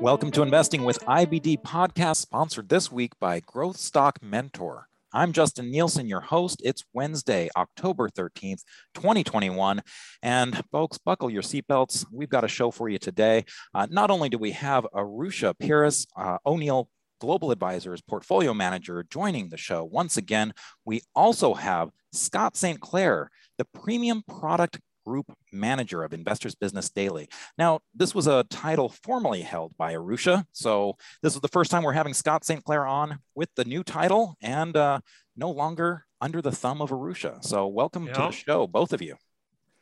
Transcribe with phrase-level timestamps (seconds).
[0.00, 4.88] Welcome to Investing with IBD podcast, sponsored this week by Growth Stock Mentor.
[5.14, 6.60] I'm Justin Nielsen, your host.
[6.64, 8.64] It's Wednesday, October 13th,
[8.94, 9.80] 2021.
[10.22, 12.04] And folks, buckle your seatbelts.
[12.12, 13.44] We've got a show for you today.
[13.72, 16.88] Uh, not only do we have Arusha Pires, uh, O'Neill
[17.20, 20.52] Global Advisors portfolio manager joining the show once again,
[20.84, 22.80] we also have Scott St.
[22.80, 27.28] Clair, the premium product Group Manager of Investors Business Daily.
[27.58, 30.44] Now, this was a title formerly held by Arusha.
[30.52, 32.64] So, this is the first time we're having Scott St.
[32.64, 35.00] Clair on with the new title and uh,
[35.36, 37.44] no longer under the thumb of Arusha.
[37.44, 38.14] So, welcome yep.
[38.14, 39.16] to the show, both of you.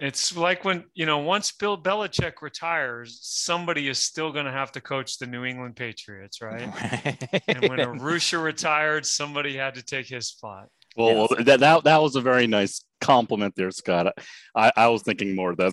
[0.03, 4.73] It's like when, you know, once Bill Belichick retires, somebody is still going to have
[4.73, 6.67] to coach the New England Patriots, right?
[6.75, 7.43] right.
[7.47, 10.67] and when Arusha retired, somebody had to take his spot.
[10.97, 11.45] Well, yes.
[11.47, 14.13] that, that that was a very nice compliment there, Scott.
[14.57, 15.73] I, I was thinking more that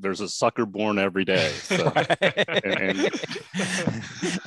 [0.00, 1.52] there's a sucker born every day.
[1.66, 1.92] So.
[1.94, 3.10] and,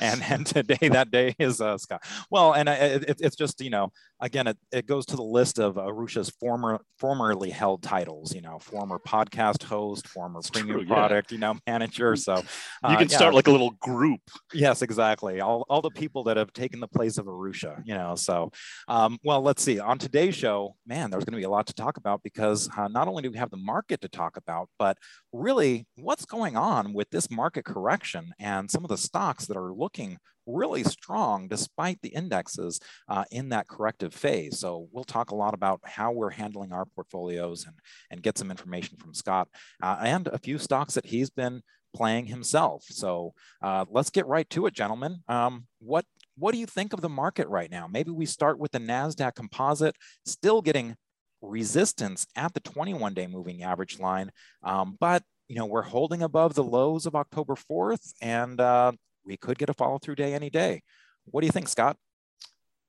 [0.00, 2.02] and, and today that day is uh, Scott.
[2.30, 5.76] Well, and it, it's just you know again it, it goes to the list of
[5.76, 8.34] Arusha's former formerly held titles.
[8.34, 11.36] You know, former podcast host, former it's premium true, product, yeah.
[11.36, 12.16] you know, manager.
[12.16, 14.20] So uh, you can start like a little group.
[14.52, 15.40] Yes, exactly.
[15.40, 17.82] All all the people that have taken the place of Arusha.
[17.84, 18.50] You know, so
[18.88, 19.78] um, well, let's see.
[19.78, 22.88] On today's show, man, there's going to be a lot to talk about because uh,
[22.88, 24.98] not only do we have the market to talk about, but
[25.32, 29.72] really what's going on with this market correction and some of the stocks that are
[29.72, 30.18] looking
[30.52, 34.58] really strong despite the indexes uh, in that corrective phase.
[34.58, 37.74] So we'll talk a lot about how we're handling our portfolios and,
[38.10, 39.48] and get some information from Scott
[39.82, 41.62] uh, and a few stocks that he's been
[41.94, 42.84] playing himself.
[42.88, 45.22] So uh, let's get right to it, gentlemen.
[45.28, 46.04] Um, what
[46.36, 47.86] what do you think of the market right now?
[47.86, 50.96] Maybe we start with the NASDAQ composite, still getting
[51.42, 54.30] resistance at the 21 day moving average line.
[54.62, 58.92] Um, but, you know, we're holding above the lows of October 4th and uh,
[59.24, 60.82] we could get a follow through day any day.
[61.26, 61.96] What do you think, Scott?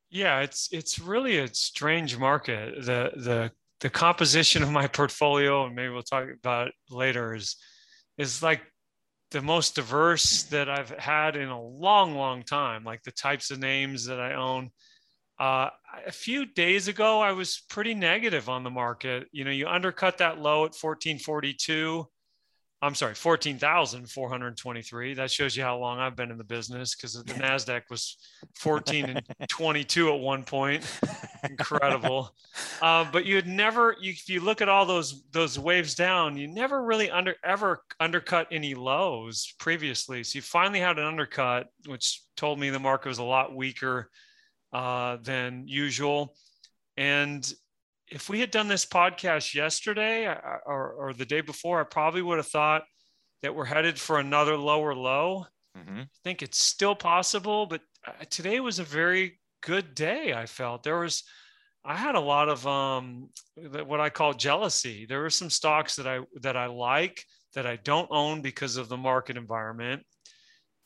[0.09, 2.85] Yeah, it's it's really a strange market.
[2.85, 7.55] The the the composition of my portfolio, and maybe we'll talk about it later, is
[8.17, 8.61] is like
[9.31, 12.84] the most diverse that I've had in a long, long time.
[12.84, 14.72] Like the types of names that I own.
[15.39, 15.69] Uh,
[16.05, 19.28] a few days ago, I was pretty negative on the market.
[19.31, 22.05] You know, you undercut that low at 1442.
[22.83, 25.13] I'm sorry, 14,423.
[25.13, 28.17] That shows you how long I've been in the business because the NASDAQ was
[28.55, 30.83] 14 and 22 at one point.
[31.47, 32.33] Incredible.
[32.81, 36.47] Uh, but you'd never, you, if you look at all those, those waves down, you
[36.47, 40.23] never really under, ever undercut any lows previously.
[40.23, 44.09] So you finally had an undercut, which told me the market was a lot weaker
[44.73, 46.33] uh, than usual.
[46.97, 47.47] And
[48.11, 52.38] if we had done this podcast yesterday or, or, the day before, I probably would
[52.38, 52.83] have thought
[53.41, 55.45] that we're headed for another lower low.
[55.77, 56.01] Mm-hmm.
[56.01, 60.33] I think it's still possible, but uh, today was a very good day.
[60.33, 61.23] I felt there was,
[61.85, 65.05] I had a lot of um, what I call jealousy.
[65.07, 67.23] There were some stocks that I that I like
[67.55, 70.03] that I don't own because of the market environment,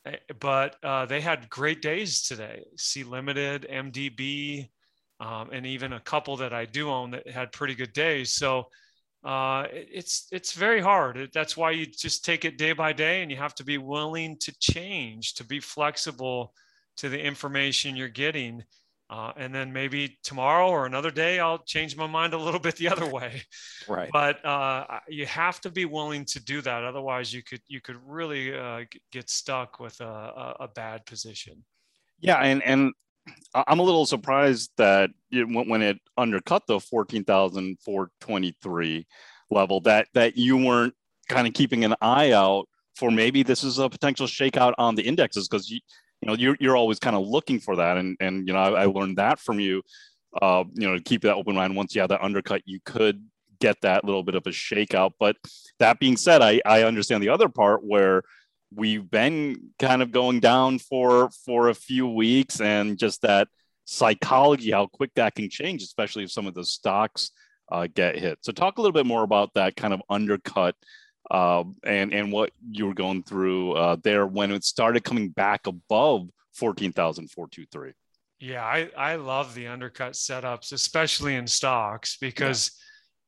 [0.06, 2.64] Eh, but uh, they had great days today.
[2.76, 4.68] Sea Limited, MDB,
[5.20, 8.32] um, and even a couple that I do own that had pretty good days.
[8.32, 8.66] So
[9.24, 11.30] uh, it's it's very hard.
[11.32, 14.36] That's why you just take it day by day, and you have to be willing
[14.38, 16.52] to change, to be flexible
[16.98, 18.62] to the information you're getting.
[19.08, 22.76] Uh, and then maybe tomorrow or another day, I'll change my mind a little bit
[22.76, 23.42] the other way.
[23.88, 24.10] Right.
[24.12, 26.84] But uh, you have to be willing to do that.
[26.84, 31.64] Otherwise, you could you could really uh, get stuck with a, a, bad position.
[32.20, 32.92] Yeah, and and
[33.54, 39.06] I'm a little surprised that it, when it undercut the 14,423
[39.50, 40.94] level, that that you weren't
[41.28, 45.02] kind of keeping an eye out for maybe this is a potential shakeout on the
[45.02, 45.80] indexes because you
[46.22, 47.96] you know you're, you're always kind of looking for that.
[47.96, 49.82] And and you know I, I learned that from you
[50.40, 51.76] uh, you know keep that open mind.
[51.76, 53.22] Once you have that undercut you could
[53.58, 55.12] get that little bit of a shakeout.
[55.18, 55.36] But
[55.78, 58.22] that being said I, I understand the other part where
[58.74, 63.48] we've been kind of going down for for a few weeks and just that
[63.84, 67.30] psychology how quick that can change especially if some of the stocks
[67.70, 70.74] uh, get hit so talk a little bit more about that kind of undercut
[71.30, 75.66] uh, and and what you were going through uh, there when it started coming back
[75.66, 77.92] above 14,423.
[78.38, 82.72] Yeah, I, I love the undercut setups, especially in stocks, because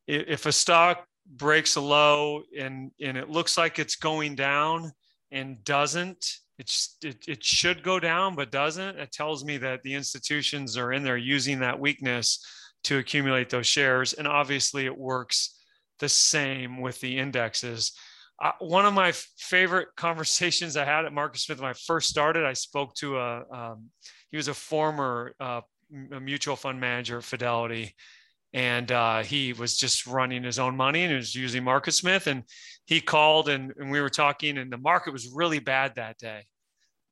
[0.07, 0.23] yeah.
[0.27, 4.93] if a stock breaks a low and, and it looks like it's going down
[5.31, 6.25] and doesn't,
[6.59, 6.71] it,
[7.03, 11.17] it should go down, but doesn't, it tells me that the institutions are in there
[11.17, 12.45] using that weakness
[12.85, 14.13] to accumulate those shares.
[14.13, 15.61] And obviously it works
[15.99, 17.93] the same with the indexes.
[18.41, 22.53] Uh, one of my favorite conversations I had at MarketSmith when I first started, I
[22.53, 23.87] spoke to a, um,
[24.31, 25.61] he was a former uh,
[25.91, 27.95] mutual fund manager at Fidelity.
[28.53, 32.27] And uh, he was just running his own money and he was using MarketSmith.
[32.27, 32.45] And
[32.87, 36.45] he called and, and we were talking, and the market was really bad that day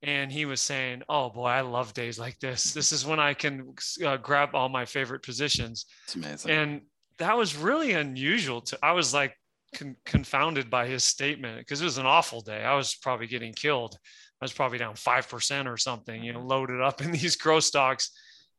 [0.03, 2.73] and he was saying, "Oh boy, I love days like this.
[2.73, 3.75] This is when I can
[4.05, 6.51] uh, grab all my favorite positions." It's amazing.
[6.51, 6.81] And
[7.19, 8.61] that was really unusual.
[8.63, 9.35] To I was like
[9.75, 12.63] con- confounded by his statement because it was an awful day.
[12.63, 13.99] I was probably getting killed.
[14.41, 16.23] I was probably down five percent or something.
[16.23, 16.49] You know, mm-hmm.
[16.49, 18.11] loaded up in these growth stocks,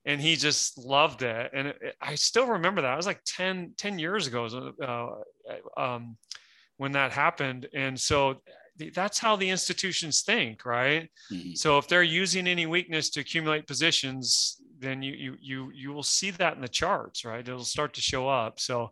[0.08, 1.52] and he just loved it.
[1.54, 2.94] And it, I still remember that.
[2.94, 4.74] It was like 10, 10 years ago.
[4.82, 6.18] Uh, um,
[6.78, 7.68] when that happened.
[7.74, 8.42] And so
[8.94, 11.10] that's how the institutions think, right?
[11.32, 11.54] Mm-hmm.
[11.56, 16.04] So if they're using any weakness to accumulate positions, then you you you you will
[16.04, 17.48] see that in the charts, right?
[17.48, 18.60] It'll start to show up.
[18.60, 18.92] So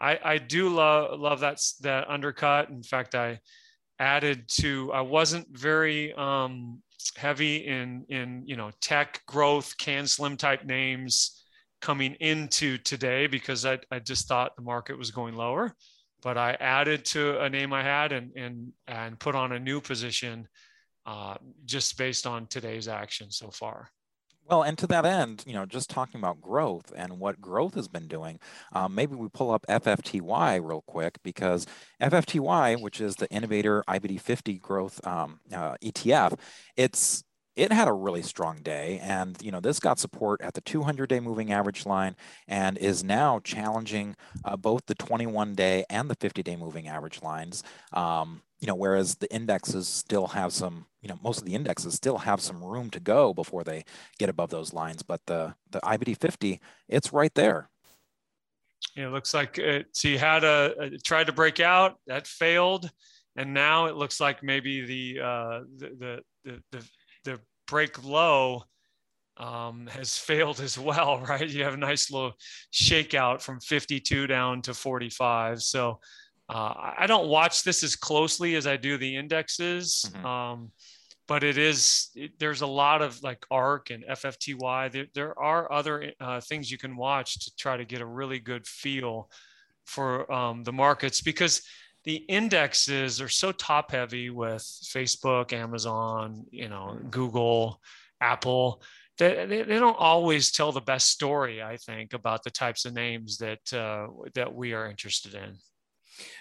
[0.00, 2.70] I I do love love that that undercut.
[2.70, 3.40] In fact, I
[3.98, 6.80] added to I wasn't very um,
[7.16, 11.44] heavy in in you know tech growth CAN SLIM type names
[11.80, 15.74] coming into today because I I just thought the market was going lower
[16.22, 19.80] but I added to a name I had and and and put on a new
[19.80, 20.48] position
[21.06, 23.90] uh, just based on today's action so far.
[24.48, 27.86] Well, and to that end, you know, just talking about growth and what growth has
[27.86, 28.38] been doing,
[28.72, 31.66] um, maybe we pull up FFTY real quick because
[32.00, 36.38] FFTY, which is the Innovator IBD 50 growth um, uh, ETF,
[36.76, 37.24] it's
[37.58, 41.08] it had a really strong day and you know this got support at the 200
[41.08, 42.14] day moving average line
[42.46, 47.20] and is now challenging uh, both the 21 day and the 50 day moving average
[47.20, 47.64] lines.
[47.92, 51.94] Um, you know whereas the indexes still have some you know most of the indexes
[51.94, 53.84] still have some room to go before they
[54.18, 57.70] get above those lines but the the ibd 50 it's right there.
[58.96, 62.90] It looks like it, so you had a, a tried to break out that failed
[63.36, 66.84] and now it looks like maybe the uh, the, the the
[67.68, 68.64] break low
[69.36, 71.48] um, has failed as well, right?
[71.48, 72.32] You have a nice little
[72.72, 75.62] shakeout from 52 down to 45.
[75.62, 76.00] So
[76.48, 80.10] uh, I don't watch this as closely as I do the indexes.
[80.12, 80.26] Mm-hmm.
[80.26, 80.72] Um,
[81.26, 84.90] but it is it, there's a lot of like ARK and FFTY.
[84.90, 88.38] There, there are other uh, things you can watch to try to get a really
[88.38, 89.30] good feel
[89.84, 91.62] for um, the markets because
[92.08, 97.82] the indexes are so top heavy with Facebook, Amazon, you know, Google,
[98.18, 98.80] Apple.
[99.18, 102.94] that they, they don't always tell the best story, I think, about the types of
[102.94, 105.58] names that uh, that we are interested in.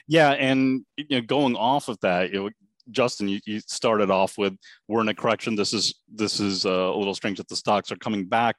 [0.07, 2.49] Yeah, and you know, going off of that, you know,
[2.89, 4.55] Justin, you, you started off with
[4.87, 5.57] we're in a correction.
[5.57, 8.55] This is this is uh, a little strange that the stocks are coming back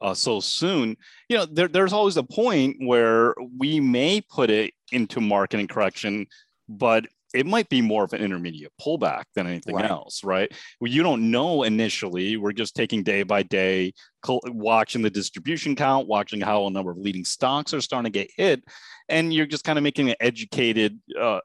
[0.00, 0.96] uh, so soon,
[1.28, 6.26] you know, there, there's always a point where we may put it into marketing correction,
[6.68, 9.90] but it might be more of an intermediate pullback than anything right.
[9.90, 10.50] else, right?
[10.80, 12.36] Well, you don't know initially.
[12.38, 13.92] We're just taking day by day,
[14.26, 18.30] watching the distribution count, watching how a number of leading stocks are starting to get
[18.34, 18.64] hit.
[19.10, 21.40] And you're just kind of making an educated uh,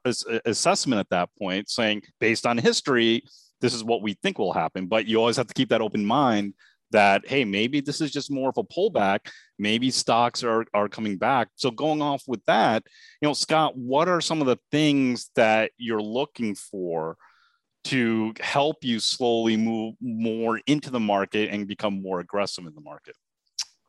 [0.46, 3.22] assessment at that point, saying, based on history,
[3.60, 4.86] this is what we think will happen.
[4.86, 6.54] But you always have to keep that open mind
[6.94, 9.28] that hey maybe this is just more of a pullback.
[9.58, 11.48] Maybe stocks are, are coming back.
[11.56, 12.84] So going off with that
[13.20, 17.16] you know scott what are some of the things that you're looking for
[17.84, 22.80] to help you slowly move more into the market and become more aggressive in the
[22.80, 23.16] market?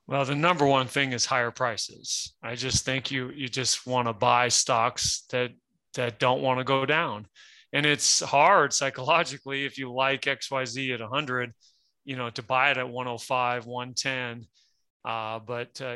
[0.08, 2.34] Well the number one thing is higher prices.
[2.44, 5.52] I just think you you just want to buy stocks that
[5.94, 7.28] that don't want to go down.
[7.72, 11.54] And it's hard psychologically if you like xyz at 100
[12.06, 14.48] you know, to buy it at 105, 110.
[15.04, 15.96] Uh, but uh,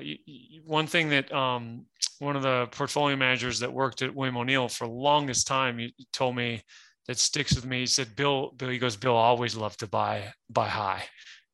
[0.66, 1.86] one thing that um,
[2.20, 5.94] one of the portfolio managers that worked at William O'Neill for the longest time, he
[6.14, 6.62] told me
[7.08, 7.80] that sticks with me.
[7.80, 11.06] He said, Bill, Bill, he goes, Bill always loved to buy, buy high.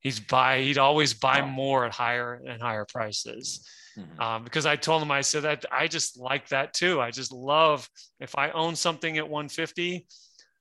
[0.02, 3.66] He's buy, he'd always buy more at higher and higher prices.
[3.98, 4.20] Mm-hmm.
[4.22, 7.00] Um, because I told him, I said that I just like that too.
[7.00, 10.06] I just love if I own something at 150,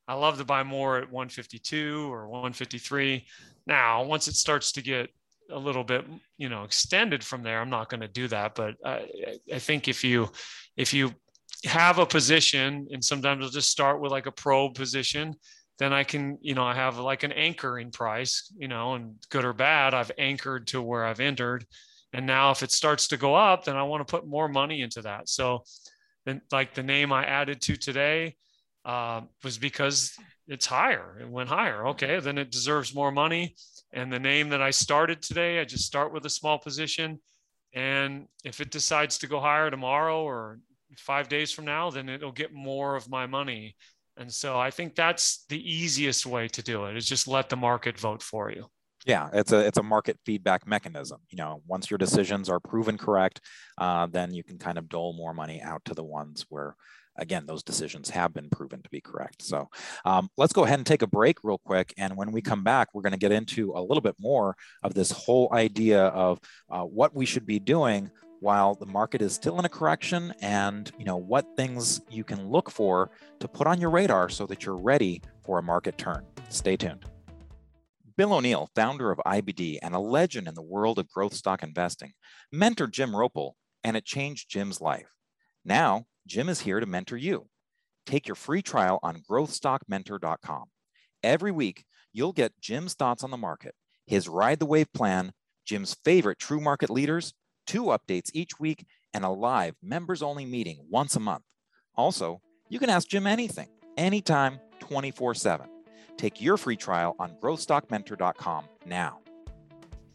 [0.06, 3.26] I love to buy more at 152 or 153
[3.66, 5.08] now, once it starts to get
[5.50, 6.04] a little bit,
[6.38, 8.54] you know, extended from there, I'm not going to do that.
[8.54, 9.06] But I,
[9.52, 10.30] I think if you
[10.76, 11.12] if you
[11.64, 15.34] have a position, and sometimes I'll just start with like a probe position,
[15.78, 19.44] then I can, you know, I have like an anchoring price, you know, and good
[19.44, 21.66] or bad, I've anchored to where I've entered.
[22.12, 24.82] And now if it starts to go up, then I want to put more money
[24.82, 25.28] into that.
[25.28, 25.64] So
[26.26, 28.36] then like the name I added to today
[28.84, 30.12] uh, was because
[30.46, 31.18] it's higher.
[31.20, 31.86] It went higher.
[31.88, 33.54] Okay, then it deserves more money.
[33.92, 37.20] And the name that I started today, I just start with a small position.
[37.72, 40.58] And if it decides to go higher tomorrow or
[40.98, 43.76] five days from now, then it'll get more of my money.
[44.16, 47.56] And so I think that's the easiest way to do it is just let the
[47.56, 48.66] market vote for you.
[49.06, 51.20] Yeah, it's a it's a market feedback mechanism.
[51.28, 53.40] You know, once your decisions are proven correct,
[53.76, 56.74] uh, then you can kind of dole more money out to the ones where,
[57.16, 59.42] again, those decisions have been proven to be correct.
[59.42, 59.68] So
[60.04, 62.88] um, let's go ahead and take a break real quick, and when we come back,
[62.92, 66.40] we're going to get into a little bit more of this whole idea of
[66.70, 70.92] uh, what we should be doing while the market is still in a correction, and
[70.98, 74.64] you know what things you can look for to put on your radar so that
[74.64, 76.24] you're ready for a market turn.
[76.50, 77.06] Stay tuned.
[78.16, 82.12] Bill O'Neill, founder of IBD and a legend in the world of growth stock investing,
[82.54, 83.52] mentored Jim Roppel,
[83.82, 85.08] and it changed Jim's life.
[85.64, 87.48] Now, Jim is here to mentor you.
[88.06, 90.64] Take your free trial on growthstockmentor.com.
[91.22, 93.74] Every week, you'll get Jim's thoughts on the market,
[94.06, 95.32] his ride the wave plan,
[95.64, 97.32] Jim's favorite true market leaders,
[97.66, 101.44] two updates each week, and a live members only meeting once a month.
[101.94, 105.68] Also, you can ask Jim anything, anytime, 24 7.
[106.16, 109.23] Take your free trial on growthstockmentor.com now.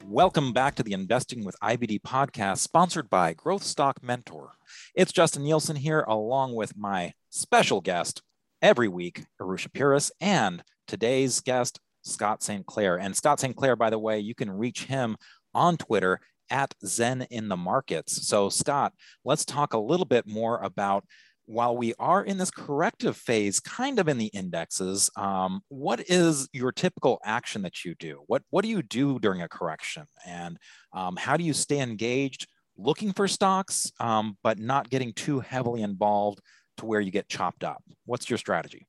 [0.06, 4.53] Welcome back to the Investing with IBD podcast, sponsored by Growth Stock Mentor.
[4.96, 8.22] It's Justin Nielsen here, along with my special guest
[8.62, 12.65] every week, Arusha Puris, and today's guest, Scott St.
[12.65, 12.98] Clair.
[12.98, 13.56] And Scott St.
[13.56, 15.18] Clair, by the way, you can reach him
[15.53, 18.27] on Twitter at Zen in the Markets.
[18.27, 21.06] So, Scott, let's talk a little bit more about
[21.50, 26.48] while we are in this corrective phase, kind of in the indexes, um, what is
[26.53, 28.22] your typical action that you do?
[28.27, 30.58] What what do you do during a correction, and
[30.94, 35.82] um, how do you stay engaged, looking for stocks, um, but not getting too heavily
[35.82, 36.39] involved
[36.77, 37.84] to where you get chopped up?
[38.06, 38.86] What's your strategy?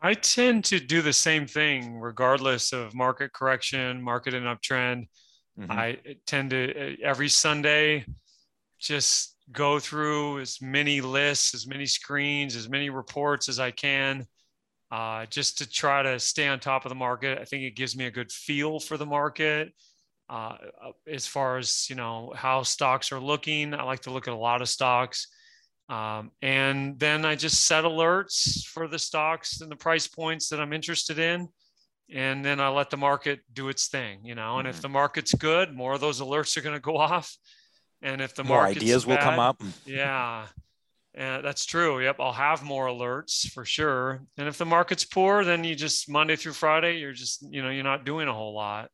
[0.00, 5.08] I tend to do the same thing, regardless of market correction, market and uptrend.
[5.58, 5.72] Mm-hmm.
[5.72, 8.06] I tend to every Sunday
[8.78, 14.26] just go through as many lists, as many screens, as many reports as I can,
[14.90, 17.38] uh, just to try to stay on top of the market.
[17.38, 19.72] I think it gives me a good feel for the market.
[20.30, 20.56] Uh,
[21.06, 24.38] as far as you know how stocks are looking, I like to look at a
[24.38, 25.28] lot of stocks,
[25.90, 30.60] um, and then I just set alerts for the stocks and the price points that
[30.60, 31.48] I'm interested in,
[32.10, 34.24] and then I let the market do its thing.
[34.24, 34.76] You know, and mm-hmm.
[34.76, 37.36] if the market's good, more of those alerts are going to go off
[38.04, 40.46] and if the more ideas bad, will come up, yeah,
[41.14, 42.00] and that's true.
[42.00, 44.22] Yep, I'll have more alerts for sure.
[44.36, 47.70] And if the market's poor, then you just Monday through Friday, you're just you know
[47.70, 48.90] you're not doing a whole lot.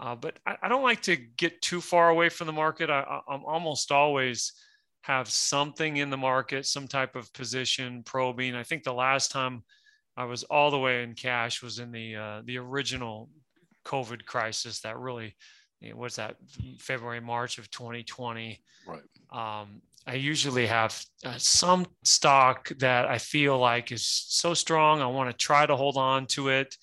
[0.00, 2.90] Uh, but I, I, don't like to get too far away from the market.
[2.90, 4.52] I, I'm almost always
[5.02, 8.56] have something in the market, some type of position probing.
[8.56, 9.62] I think the last time
[10.16, 13.30] I was all the way in cash was in the uh, the original
[13.84, 15.36] COVID crisis that really
[15.90, 16.36] what's that
[16.78, 19.00] February March of 2020 right.
[19.32, 25.06] Um, I usually have uh, some stock that I feel like is so strong I
[25.06, 26.76] want to try to hold on to it.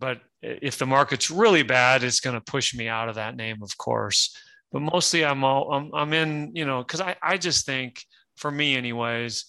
[0.00, 3.62] But if the market's really bad it's going to push me out of that name
[3.62, 4.36] of course.
[4.72, 8.02] But mostly I'm all, I'm, I'm in you know because I, I just think
[8.36, 9.44] for me anyways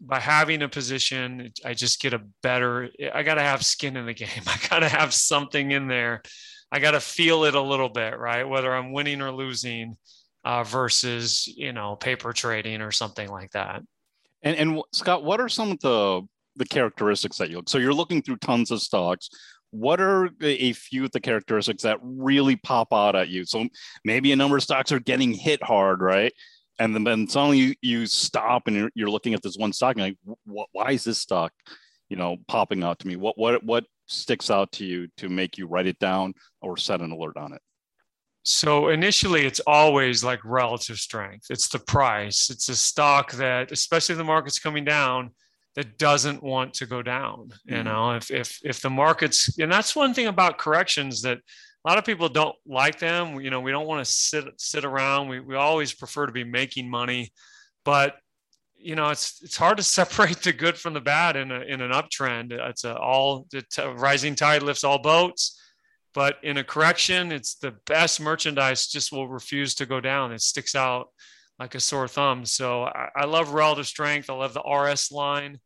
[0.00, 4.06] by having a position I just get a better I got to have skin in
[4.06, 4.28] the game.
[4.46, 6.22] I got to have something in there
[6.70, 8.44] I got to feel it a little bit, right?
[8.44, 9.96] Whether I'm winning or losing
[10.44, 13.82] uh, versus, you know, paper trading or something like that.
[14.42, 16.22] And, and Scott, what are some of the,
[16.56, 17.68] the characteristics that you look?
[17.68, 19.28] So you're looking through tons of stocks.
[19.70, 23.44] What are a few of the characteristics that really pop out at you?
[23.44, 23.66] So
[24.04, 26.32] maybe a number of stocks are getting hit hard, right?
[26.78, 29.96] And then, then suddenly you, you stop and you're, you're looking at this one stock
[29.96, 30.16] and like,
[30.72, 31.52] why is this stock,
[32.08, 33.16] you know, popping out to me?
[33.16, 37.00] What what what sticks out to you to make you write it down or set
[37.00, 37.62] an alert on it?
[38.42, 41.46] So initially, it's always like relative strength.
[41.50, 42.48] It's the price.
[42.50, 45.32] It's a stock that, especially if the market's coming down,
[45.74, 47.48] that doesn't want to go down.
[47.48, 47.74] Mm-hmm.
[47.74, 51.88] You know, if if if the market's and that's one thing about corrections that a
[51.88, 53.40] lot of people don't like them.
[53.40, 55.28] You know, we don't want to sit sit around.
[55.28, 57.32] We we always prefer to be making money,
[57.84, 58.16] but
[58.78, 61.80] you know, it's it's hard to separate the good from the bad in a, in
[61.80, 62.52] an uptrend.
[62.52, 63.64] It's a all the
[63.96, 65.60] rising tide lifts all boats,
[66.14, 70.32] but in a correction, it's the best merchandise just will refuse to go down.
[70.32, 71.08] It sticks out
[71.58, 72.44] like a sore thumb.
[72.44, 74.30] So I, I love relative strength.
[74.30, 75.58] I love the RS line.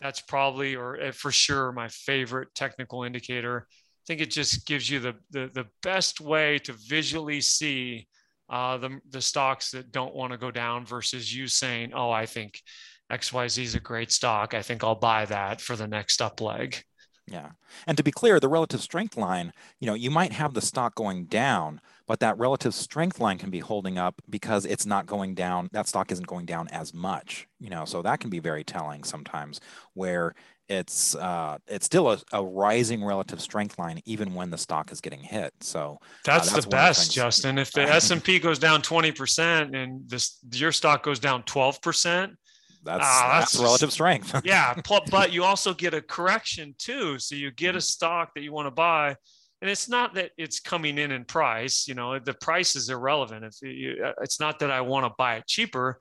[0.00, 3.66] That's probably or eh, for sure my favorite technical indicator.
[3.68, 8.06] I think it just gives you the the, the best way to visually see
[8.48, 12.26] uh, the, the stocks that don't want to go down versus you saying, oh, I
[12.26, 12.62] think
[13.10, 14.54] XYZ is a great stock.
[14.54, 16.82] I think I'll buy that for the next up leg.
[17.30, 17.50] Yeah.
[17.86, 20.94] And to be clear, the relative strength line, you know, you might have the stock
[20.94, 25.34] going down, but that relative strength line can be holding up because it's not going
[25.34, 25.68] down.
[25.72, 29.04] That stock isn't going down as much, you know, so that can be very telling
[29.04, 29.60] sometimes
[29.94, 30.34] where
[30.68, 35.00] it's uh, it's still a, a, rising relative strength line even when the stock is
[35.00, 35.54] getting hit.
[35.60, 37.58] So that's, uh, that's the best, Justin.
[37.58, 41.42] If the S and P goes down twenty percent and this your stock goes down
[41.44, 42.36] twelve percent,
[42.82, 44.40] that's, ah, that's, that's relative strength.
[44.44, 44.74] yeah,
[45.10, 47.18] but you also get a correction too.
[47.18, 49.16] So you get a stock that you want to buy,
[49.60, 51.86] and it's not that it's coming in in price.
[51.88, 53.44] You know, the price is irrelevant.
[53.44, 55.98] If you, uh, it's not that I want to buy it cheaper.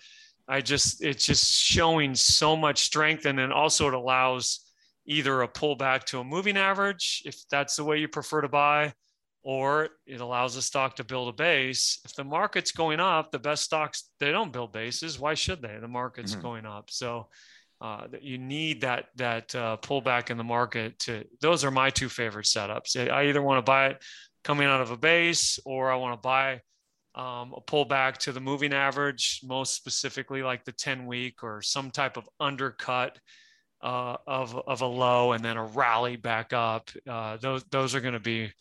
[0.47, 4.61] I just it's just showing so much strength, and then also it allows
[5.05, 8.93] either a pullback to a moving average if that's the way you prefer to buy,
[9.47, 12.01] or it allows a stock to build a base.
[12.03, 15.21] If the market's going up, the best stocks they don't build bases.
[15.21, 15.77] Why should they?
[15.79, 16.41] The market's mm-hmm.
[16.41, 17.29] going up, so
[17.79, 20.99] uh, you need that that uh, pullback in the market.
[20.99, 22.97] To those are my two favorite setups.
[23.09, 24.03] I either want to buy it
[24.43, 26.59] coming out of a base, or I want to buy
[27.15, 31.89] um, a pullback to the moving average, most specifically like the 10 week or some
[31.89, 33.17] type of undercut
[33.81, 36.89] uh, of of a low and then a rally back up.
[37.07, 38.51] Uh, those those are going to be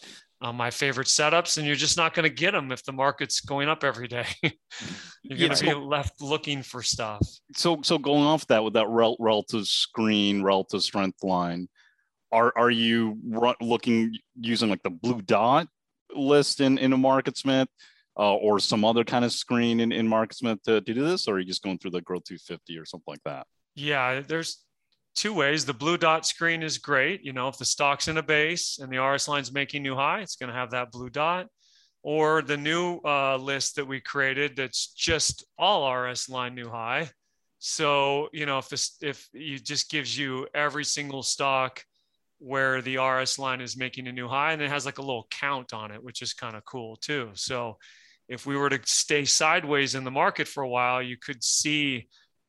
[0.40, 3.40] uh, my favorite setups, and you're just not going to get them if the market's
[3.40, 4.26] going up every day.
[5.23, 7.26] you're going to be left looking for stuff.
[7.55, 11.69] So, so going off that with that rel- relative screen, relative strength line,
[12.33, 13.19] are are you
[13.61, 15.69] looking using like the blue dot
[16.14, 17.69] list in in a MarketSmith?
[18.19, 21.35] Uh, or some other kind of screen in, in MarketSmith to, to do this, or
[21.35, 23.47] are you just going through the Growth 250 or something like that?
[23.75, 24.64] Yeah, there's
[25.17, 25.65] two ways.
[25.65, 27.25] The blue dot screen is great.
[27.25, 30.21] You know, if the stock's in a base and the RS line's making new high,
[30.21, 31.49] it's going to have that blue dot.
[32.03, 37.11] Or the new uh, list that we created that's just all RS line new high.
[37.59, 41.83] So, you know, if this, if it just gives you every single stock
[42.39, 45.27] where the RS line is making a new high and it has like a little
[45.31, 47.31] count on it, which is kind of cool too.
[47.33, 47.79] So
[48.29, 52.09] if we were to stay sideways in the market for a while, you could see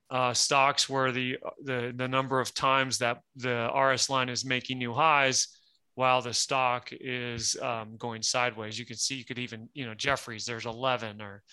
[0.10, 4.78] uh, stocks where the, the the number of times that the RS line is making
[4.78, 5.50] new highs
[5.96, 8.78] while the stock is um, going sideways.
[8.78, 11.44] You can see you could even you know Jefferies there's 11 or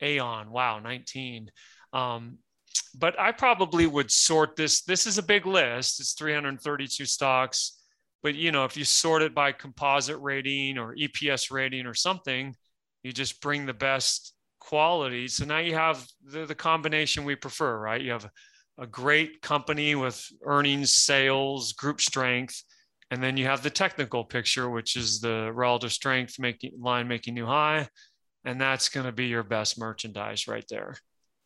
[0.00, 1.50] Aon wow 19.
[1.92, 2.38] Um,
[2.96, 4.82] but I probably would sort this.
[4.82, 6.00] This is a big list.
[6.00, 7.80] It's 332 stocks.
[8.22, 12.54] But you know, if you sort it by composite rating or EPS rating or something,
[13.02, 14.32] you just bring the best
[14.68, 15.28] quality.
[15.28, 18.00] So now you have the, the combination we prefer, right?
[18.00, 18.28] You have
[18.78, 22.62] a great company with earnings, sales, group strength,
[23.10, 27.34] and then you have the technical picture, which is the relative strength making line making
[27.34, 27.88] new high,
[28.44, 30.96] and that's going to be your best merchandise right there.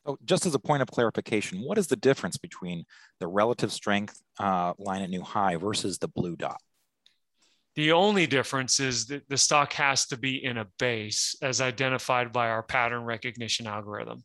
[0.07, 2.85] Oh, just as a point of clarification, what is the difference between
[3.21, 6.61] the relative strength uh, line at new high versus the blue dot?
[7.79, 12.33] The only difference is that the stock has to be in a base as identified
[12.33, 14.25] by our pattern recognition algorithm.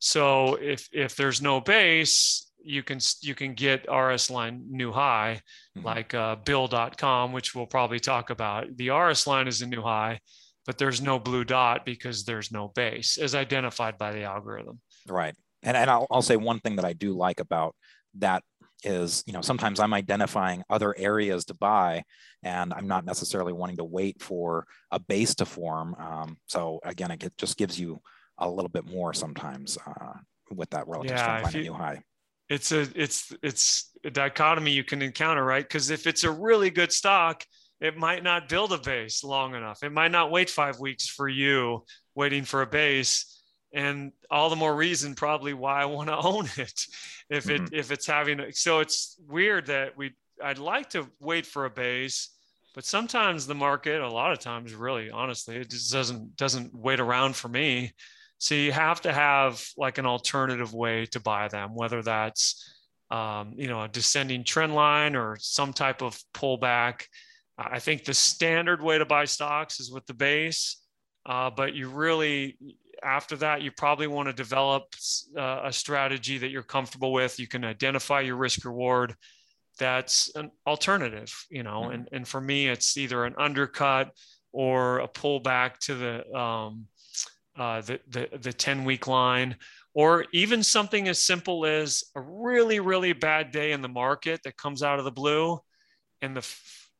[0.00, 5.40] So if if there's no base, you can you can get RS line new high
[5.78, 5.86] mm-hmm.
[5.86, 8.76] like uh, bill.com, which we'll probably talk about.
[8.76, 10.20] The RS line is a new high,
[10.66, 14.78] but there's no blue dot because there's no base as identified by the algorithm.
[15.08, 15.34] Right.
[15.62, 17.74] And, and I'll, I'll say one thing that I do like about
[18.18, 18.42] that
[18.84, 22.02] is you know sometimes i'm identifying other areas to buy
[22.42, 27.10] and i'm not necessarily wanting to wait for a base to form um, so again
[27.10, 28.00] it just gives you
[28.38, 30.14] a little bit more sometimes uh,
[30.54, 32.02] with that relative yeah, strength new high.
[32.48, 35.62] It's a it's it's a dichotomy you can encounter right?
[35.62, 37.44] Because if it's a really good stock
[37.80, 39.82] it might not build a base long enough.
[39.82, 43.39] It might not wait five weeks for you waiting for a base
[43.72, 46.86] and all the more reason probably why I want to own it
[47.28, 47.74] if it mm-hmm.
[47.74, 52.30] if it's having so it's weird that we I'd like to wait for a base
[52.74, 57.00] but sometimes the market a lot of times really honestly it just doesn't doesn't wait
[57.00, 57.92] around for me
[58.38, 62.74] so you have to have like an alternative way to buy them whether that's
[63.10, 67.04] um, you know a descending trend line or some type of pullback
[67.62, 70.76] I think the standard way to buy stocks is with the base
[71.26, 72.56] uh, but you really
[73.02, 74.84] after that, you probably want to develop
[75.36, 77.38] uh, a strategy that you're comfortable with.
[77.38, 79.14] You can identify your risk reward.
[79.78, 81.82] That's an alternative, you know.
[81.82, 81.92] Mm-hmm.
[81.92, 84.10] And and for me, it's either an undercut
[84.52, 86.86] or a pullback to the um,
[87.56, 89.56] uh, the the the ten week line,
[89.94, 94.56] or even something as simple as a really really bad day in the market that
[94.56, 95.58] comes out of the blue,
[96.20, 96.46] and the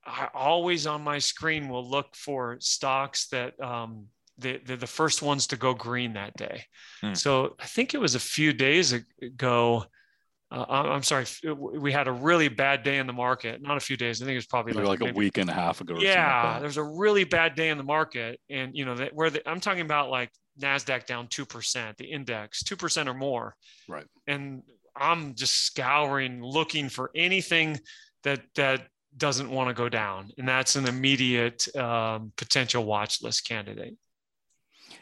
[0.05, 4.07] I always on my screen will look for stocks that um,
[4.41, 6.65] the, the, the first ones to go green that day.
[7.01, 7.15] Hmm.
[7.15, 9.85] So I think it was a few days ago.
[10.51, 13.63] uh, I'm sorry, we had a really bad day in the market.
[13.63, 14.21] Not a few days.
[14.21, 15.97] I think it was probably like, like maybe, a week and a half ago.
[15.99, 19.31] yeah, like there's a really bad day in the market, and you know that where
[19.31, 23.55] the, I'm talking about like Nasdaq down two percent, the index two percent or more.
[23.89, 24.07] Right.
[24.27, 24.63] And
[24.97, 27.79] I'm just scouring, looking for anything
[28.25, 33.47] that that doesn't want to go down, and that's an immediate um, potential watch list
[33.47, 33.97] candidate.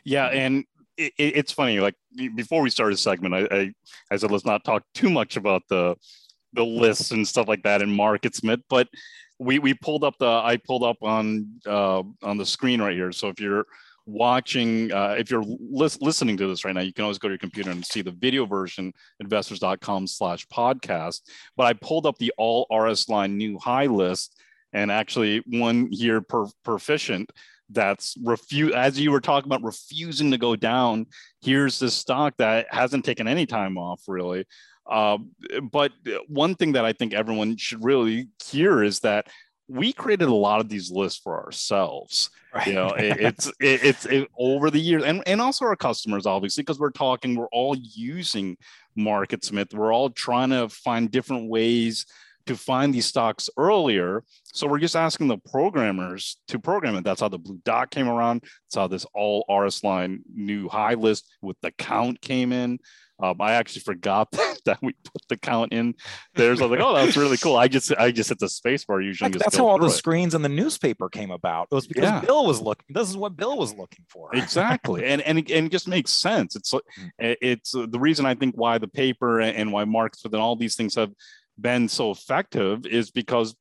[0.05, 0.65] Yeah, and
[0.97, 1.81] it, it's funny.
[1.81, 1.95] Like
[2.35, 3.73] before we started segment, I, I,
[4.11, 5.97] I said let's not talk too much about the
[6.55, 8.89] the lists and stuff like that in MarketSmith, but
[9.39, 13.13] we we pulled up the I pulled up on uh, on the screen right here.
[13.13, 13.67] So if you're
[14.07, 17.33] watching, uh, if you're lis- listening to this right now, you can always go to
[17.33, 21.21] your computer and see the video version, investors.com slash podcast.
[21.57, 24.41] But I pulled up the all RS line new high list
[24.73, 27.31] and actually one year per proficient
[27.71, 31.07] that's refuse as you were talking about refusing to go down
[31.43, 34.45] here's this stock that hasn't taken any time off really.
[34.91, 35.19] Uh,
[35.71, 35.93] but
[36.29, 39.29] one thing that i think everyone should really hear is that
[39.69, 42.31] we created a lot of these lists for ourselves.
[42.55, 42.69] Right.
[42.69, 46.25] you know it, it's it, it's it, over the years and, and also our customers
[46.25, 48.57] obviously because we're talking we're all using
[48.99, 52.07] MarketSmith we're all trying to find different ways
[52.49, 54.25] to find these stocks earlier.
[54.53, 57.05] So we're just asking the programmers to program it.
[57.05, 58.41] That's how the blue dot came around.
[58.41, 62.79] That's how this all RS line new high list with the count came in.
[63.21, 64.31] Um, I actually forgot
[64.65, 65.95] that, we put the count in
[66.35, 66.55] there.
[66.55, 67.57] So I was like, oh, that's really cool.
[67.57, 69.31] I just I just hit the space bar usually.
[69.31, 69.91] Like, that's how all the it.
[69.91, 71.69] screens in the newspaper came about.
[71.71, 72.21] It was because yeah.
[72.21, 72.87] Bill was looking.
[72.91, 74.31] This is what Bill was looking for.
[74.35, 76.55] exactly, and and and it just makes sense.
[76.55, 77.07] It's hmm.
[77.19, 80.95] it's the reason I think why the paper and why markets and all these things
[80.95, 81.11] have
[81.61, 83.55] been so effective is because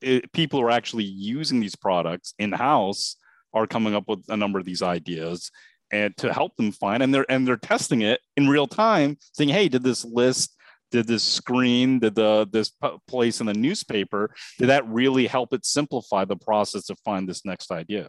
[0.00, 3.16] it, people are actually using these products in house
[3.54, 5.50] are coming up with a number of these ideas
[5.92, 9.48] and to help them find and they're and they're testing it in real time saying
[9.48, 10.56] hey did this list
[10.90, 12.72] did this screen did the this
[13.06, 17.44] place in the newspaper did that really help it simplify the process to find this
[17.44, 18.08] next idea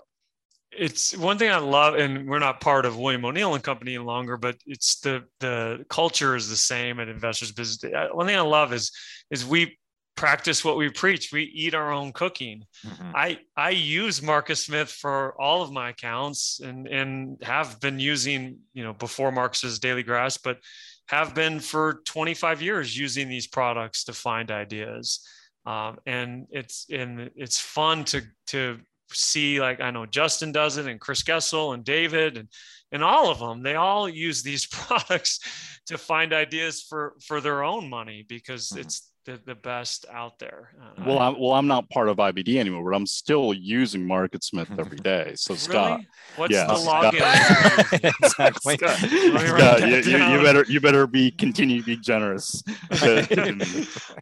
[0.78, 4.04] it's one thing I love, and we're not part of William O'Neill and Company any
[4.04, 7.92] longer, but it's the the culture is the same at Investors Business.
[8.12, 8.92] One thing I love is
[9.32, 9.78] is we
[10.16, 11.32] practice what we preach.
[11.32, 12.64] We eat our own cooking.
[12.86, 13.12] Mm-hmm.
[13.16, 18.84] I I use MarketSmith for all of my accounts, and and have been using you
[18.84, 20.60] know before Marcus's Daily Graphs, but
[21.08, 25.26] have been for 25 years using these products to find ideas.
[25.66, 28.80] Um, and it's and it's fun to to
[29.12, 32.48] see like I know Justin does it and Chris Gessel and David and
[32.92, 35.40] and all of them they all use these products
[35.88, 38.82] to find ideas for for their own money because mm-hmm.
[38.82, 40.70] it's the, the best out there.
[40.82, 44.80] Uh, well, I'm, well, I'm not part of IBD anymore, but I'm still using MarketSmith
[44.80, 45.34] every day.
[45.36, 45.60] So really?
[45.60, 46.02] Scott,
[46.38, 48.14] what's yeah, the login?
[48.24, 48.78] exactly.
[48.78, 48.98] Scott,
[49.48, 52.64] Scott you, you, you, better you better be continue to be generous.
[53.02, 53.26] uh,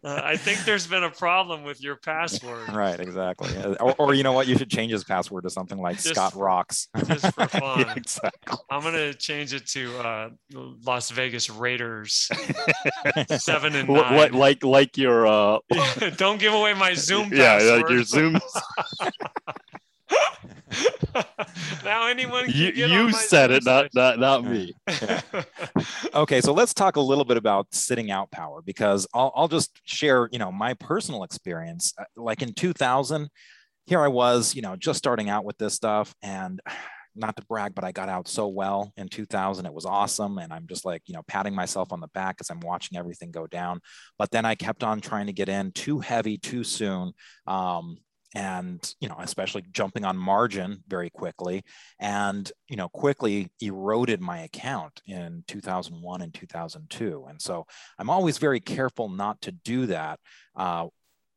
[0.04, 2.68] I think there's been a problem with your password.
[2.74, 3.56] Right, exactly.
[3.78, 4.48] Or, or, you know what?
[4.48, 6.88] You should change his password to something like just, Scott Rocks.
[7.06, 7.80] Just for fun.
[7.80, 8.58] yeah, exactly.
[8.70, 10.30] I'm gonna change it to uh,
[10.84, 12.28] Las Vegas Raiders
[13.38, 14.16] seven and nine.
[14.16, 15.58] What, like like your uh
[16.16, 18.38] don't give away my zoom yeah like your zoom.
[21.84, 24.74] Now anyone you, you said it not, not not me.
[24.88, 25.20] Yeah.
[26.14, 29.80] okay so let's talk a little bit about sitting out power because I'll, I'll just
[29.84, 31.94] share you know my personal experience.
[31.98, 33.28] Uh, like in 2000
[33.86, 36.60] here i was you know just starting out with this stuff and
[37.16, 39.66] not to brag, but I got out so well in 2000.
[39.66, 40.38] It was awesome.
[40.38, 43.30] And I'm just like, you know, patting myself on the back as I'm watching everything
[43.30, 43.80] go down.
[44.18, 47.12] But then I kept on trying to get in too heavy too soon.
[47.46, 47.98] Um,
[48.34, 51.62] and you know especially jumping on margin very quickly
[52.00, 57.64] and you know quickly eroded my account in 2001 and 2002 and so
[57.98, 60.18] i'm always very careful not to do that
[60.56, 60.86] uh,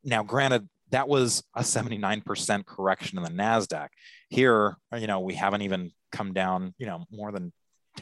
[0.04, 3.88] now granted that was a 79% correction in the NASDAQ.
[4.30, 7.52] Here, you know, we haven't even come down, you know, more than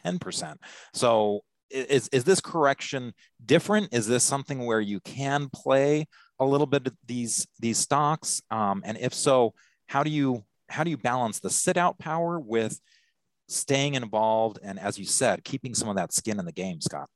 [0.05, 0.55] 10%.
[0.93, 3.13] So is, is this correction
[3.45, 3.93] different?
[3.93, 6.07] Is this something where you can play
[6.39, 8.41] a little bit of these, these stocks?
[8.51, 9.53] Um, and if so,
[9.87, 12.79] how do you, how do you balance the sit out power with
[13.47, 14.59] staying involved?
[14.63, 17.09] And as you said, keeping some of that skin in the game, Scott?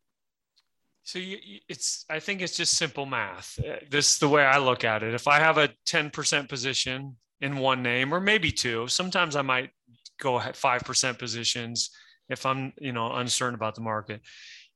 [1.03, 1.37] So you,
[1.67, 3.59] it's, I think it's just simple math.
[3.59, 5.13] Uh, this is the way I look at it.
[5.13, 9.71] If I have a 10% position in one name, or maybe two, sometimes I might
[10.19, 11.89] go 5% positions
[12.29, 14.21] if I'm, you know, uncertain about the market.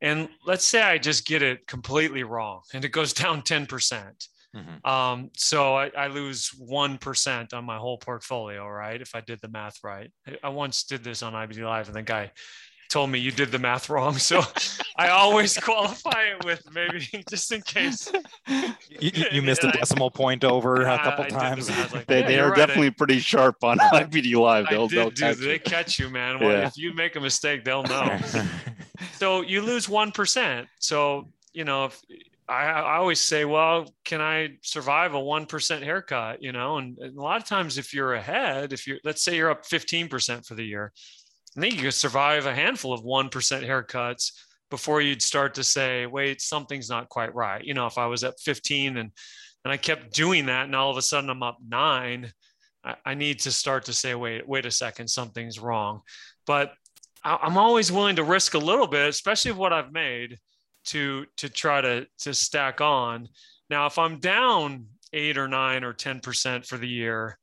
[0.01, 4.27] And let's say I just get it completely wrong and it goes down 10%.
[4.55, 4.89] Mm-hmm.
[4.89, 9.01] Um, so I, I lose 1% on my whole portfolio, right?
[9.01, 10.11] If I did the math right.
[10.25, 12.31] I, I once did this on IBD Live and the guy
[12.89, 14.17] told me you did the math wrong.
[14.17, 14.41] So
[14.97, 18.11] I always qualify it with maybe just in case.
[18.47, 21.69] You, you missed a decimal point over a couple times.
[21.93, 22.57] Like, they, yeah, they are right.
[22.57, 24.67] definitely pretty sharp on IBD Live.
[24.69, 26.39] They'll, they'll catch they catch you, man.
[26.39, 26.67] Well, yeah.
[26.67, 28.17] If you make a mistake, they'll know.
[29.13, 30.67] so you lose 1%.
[30.79, 32.01] So, you know, if,
[32.47, 36.43] I, I, always say, well, can I survive a 1% haircut?
[36.43, 39.35] You know, and, and, a lot of times if you're ahead, if you're, let's say
[39.35, 40.93] you're up 15% for the year,
[41.55, 44.31] I think you could survive a handful of 1% haircuts
[44.69, 47.63] before you'd start to say, wait, something's not quite right.
[47.63, 49.11] You know, if I was at 15 and,
[49.63, 52.31] and I kept doing that and all of a sudden I'm up nine,
[52.83, 56.01] I, I need to start to say, wait, wait a second, something's wrong.
[56.45, 56.73] But
[57.23, 60.37] I, I'm always willing to risk a little bit, especially of what I've made
[60.87, 63.29] to, to try to, to stack on.
[63.69, 67.39] Now, if I'm down eight or nine or 10% for the year,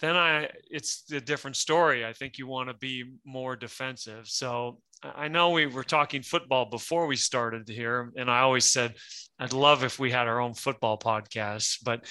[0.00, 2.04] then I it's a different story.
[2.04, 4.28] I think you want to be more defensive.
[4.28, 8.94] So I know we were talking football before we started here, and I always said
[9.38, 11.78] I'd love if we had our own football podcast.
[11.84, 12.04] But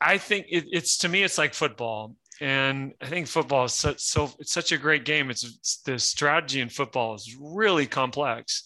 [0.00, 4.00] I think it, it's to me, it's like football, and I think football is such,
[4.00, 5.30] so it's such a great game.
[5.30, 8.62] It's, it's the strategy in football is really complex,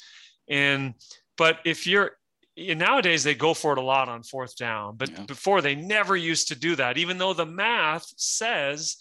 [0.49, 0.95] and
[1.37, 2.13] but if you're
[2.57, 5.25] nowadays they go for it a lot on fourth down, but yeah.
[5.25, 8.97] before they never used to do that, even though the math says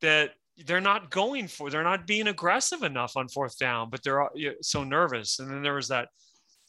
[0.00, 0.30] that
[0.66, 4.28] they're not going for, they're not being aggressive enough on fourth down, but they're
[4.62, 5.38] so nervous.
[5.38, 6.08] And then there was that,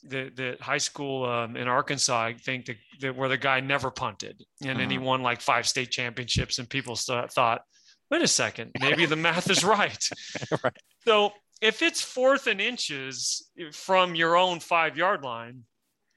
[0.04, 4.44] the, the high school um, in Arkansas, I think that, where the guy never punted
[4.66, 7.62] and then he won like five state championships and people st- thought,
[8.10, 10.10] wait a second, maybe the math is right.
[10.64, 10.74] right.
[11.06, 15.66] So if it's fourth and inches from your own five yard line,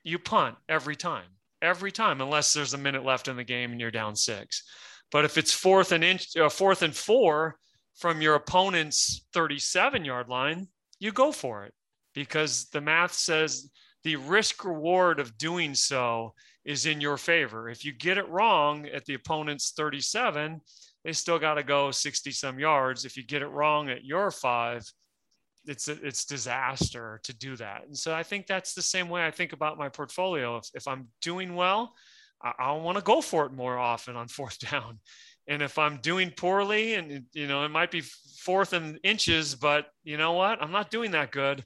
[0.05, 1.27] you punt every time,
[1.61, 4.63] every time, unless there's a minute left in the game and you're down six.
[5.11, 7.57] But if it's fourth and inch, uh, fourth and four
[7.97, 11.73] from your opponent's 37 yard line, you go for it
[12.15, 13.71] because the math says
[14.05, 17.69] the risk reward of doing so is in your favor.
[17.69, 20.61] If you get it wrong at the opponent's 37,
[21.05, 23.05] they still got to go 60 some yards.
[23.05, 24.83] If you get it wrong at your five,
[25.67, 27.85] it's it's disaster to do that.
[27.87, 30.57] And so I think that's the same way I think about my portfolio.
[30.59, 31.95] If, if I'm doing well,
[32.43, 35.01] I, I want to go for it more often on fourth down.
[35.47, 39.87] And if I'm doing poorly and you know, it might be fourth and inches, but
[40.03, 40.63] you know what?
[40.63, 41.65] I'm not doing that good.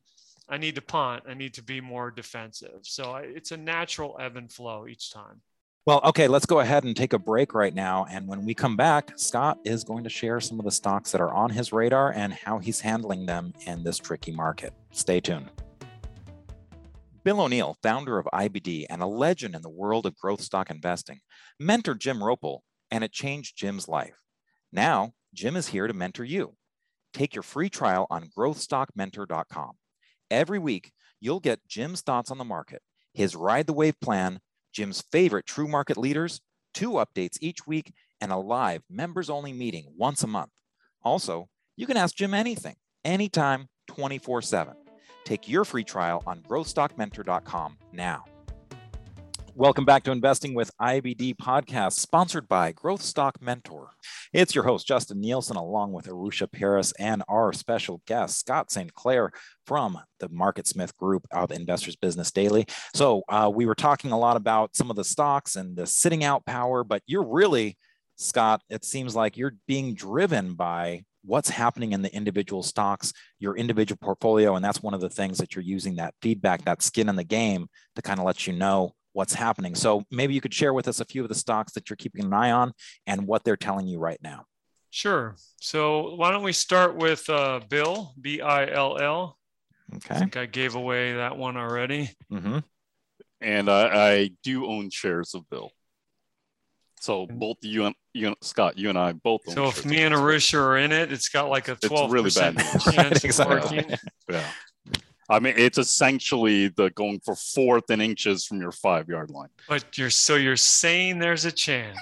[0.49, 1.25] I need to punt.
[1.29, 2.81] I need to be more defensive.
[2.83, 5.43] So I, it's a natural ebb and flow each time.
[5.89, 8.05] Well, okay, let's go ahead and take a break right now.
[8.11, 11.21] And when we come back, Scott is going to share some of the stocks that
[11.23, 14.75] are on his radar and how he's handling them in this tricky market.
[14.91, 15.51] Stay tuned.
[17.25, 21.21] Bill O'Neill, founder of IBD and a legend in the world of growth stock investing,
[21.59, 22.59] mentored Jim Roppel,
[22.91, 24.21] and it changed Jim's life.
[24.71, 26.55] Now, Jim is here to mentor you.
[27.15, 29.71] Take your free trial on growthstockmentor.com.
[30.31, 32.83] Every week, you'll get Jim's thoughts on the market,
[33.15, 34.41] his ride the wave plan,
[34.73, 36.41] Jim's favorite true market leaders,
[36.75, 40.51] two updates each week, and a live members only meeting once a month.
[41.03, 44.75] Also, you can ask Jim anything, anytime, 24 7.
[45.25, 48.25] Take your free trial on growthstockmentor.com now.
[49.59, 53.91] Welcome back to Investing with IBD podcast, sponsored by Growth Stock Mentor.
[54.33, 58.95] It's your host, Justin Nielsen, along with Arusha Paris and our special guest, Scott St.
[58.95, 59.33] Clair
[59.67, 62.67] from the MarketSmith Group of Investors Business Daily.
[62.95, 66.23] So, uh, we were talking a lot about some of the stocks and the sitting
[66.23, 67.77] out power, but you're really,
[68.15, 73.57] Scott, it seems like you're being driven by what's happening in the individual stocks, your
[73.57, 74.55] individual portfolio.
[74.55, 77.25] And that's one of the things that you're using that feedback, that skin in the
[77.25, 77.67] game
[77.97, 79.75] to kind of let you know what's happening.
[79.75, 82.27] So maybe you could share with us a few of the stocks that you're keeping
[82.27, 82.73] an eye on
[83.05, 84.45] and what they're telling you right now.
[84.91, 85.35] Sure.
[85.61, 89.37] So why don't we start with uh, Bill, B I L L.
[89.97, 90.15] Okay.
[90.15, 92.13] I think I gave away that one already.
[92.33, 92.59] Mm-hmm.
[93.41, 95.73] And I, I do own shares of Bill.
[97.01, 99.41] So both you and you and Scott, you and I both.
[99.49, 102.57] so if me and Arusha are in it, it's got like a twelve really bad
[102.93, 103.97] chance of working.
[104.29, 104.45] Yeah.
[105.31, 109.51] I mean, it's essentially the going for fourth and inches from your five yard line.
[109.69, 111.99] But you're so you're saying there's a chance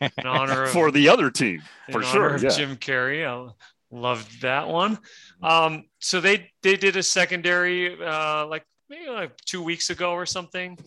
[0.00, 2.38] in honor of, for the other team for sure.
[2.38, 2.50] Yeah.
[2.50, 3.52] Jim Carrey, I
[3.90, 4.98] loved that one.
[5.42, 10.24] Um, so they they did a secondary uh, like maybe like two weeks ago or
[10.24, 10.78] something,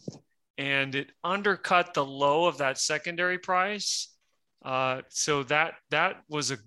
[0.57, 4.07] and it undercut the low of that secondary price.
[4.63, 6.57] Uh, so that that was a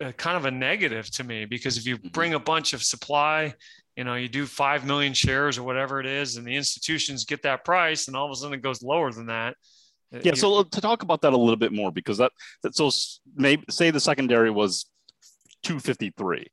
[0.00, 2.08] a, kind of a negative to me because if you mm-hmm.
[2.08, 3.54] bring a bunch of supply
[4.00, 7.42] you know, you do 5 million shares or whatever it is, and the institutions get
[7.42, 9.56] that price, and all of a sudden it goes lower than that.
[10.10, 10.32] Uh, yeah.
[10.32, 12.32] So to talk about that a little bit more, because that,
[12.62, 12.90] that so
[13.36, 14.86] maybe say the secondary was
[15.64, 16.46] 253.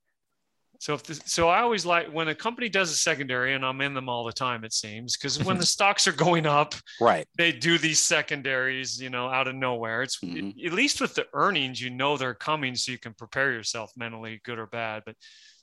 [0.80, 3.80] So if the, so, I always like when a company does a secondary, and I'm
[3.80, 4.66] in them all the time.
[4.66, 9.10] It seems because when the stocks are going up, right, they do these secondaries, you
[9.10, 10.04] know, out of nowhere.
[10.04, 10.50] It's mm-hmm.
[10.66, 14.42] at least with the earnings, you know they're coming, so you can prepare yourself mentally,
[14.44, 15.04] good or bad.
[15.06, 15.16] But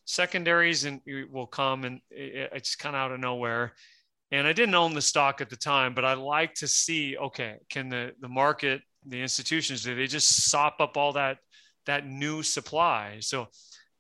[0.04, 3.72] secondaries and will come, and it's kind of out of nowhere.
[4.30, 7.56] And I didn't own the stock at the time, but I like to see, okay,
[7.70, 11.38] can the the market, the institutions, do they just sop up all that
[11.86, 13.18] that new supply?
[13.20, 13.48] So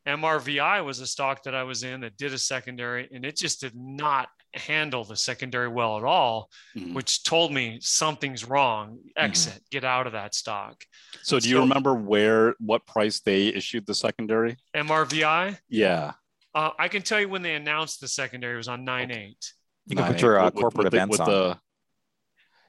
[0.06, 3.60] MRVI was a stock that I was in that did a secondary and it just
[3.60, 6.94] did not handle the secondary well at all, mm-hmm.
[6.94, 8.98] which told me something's wrong.
[9.16, 9.64] Exit, mm-hmm.
[9.70, 10.84] get out of that stock.
[11.22, 14.56] So, do so, you remember where, what price they issued the secondary?
[14.74, 15.58] MRVI?
[15.68, 16.12] Yeah.
[16.54, 19.52] Uh, I can tell you when they announced the secondary was on 9 8.
[19.86, 21.28] You can put your uh, corporate with, with events the, on.
[21.28, 21.58] The,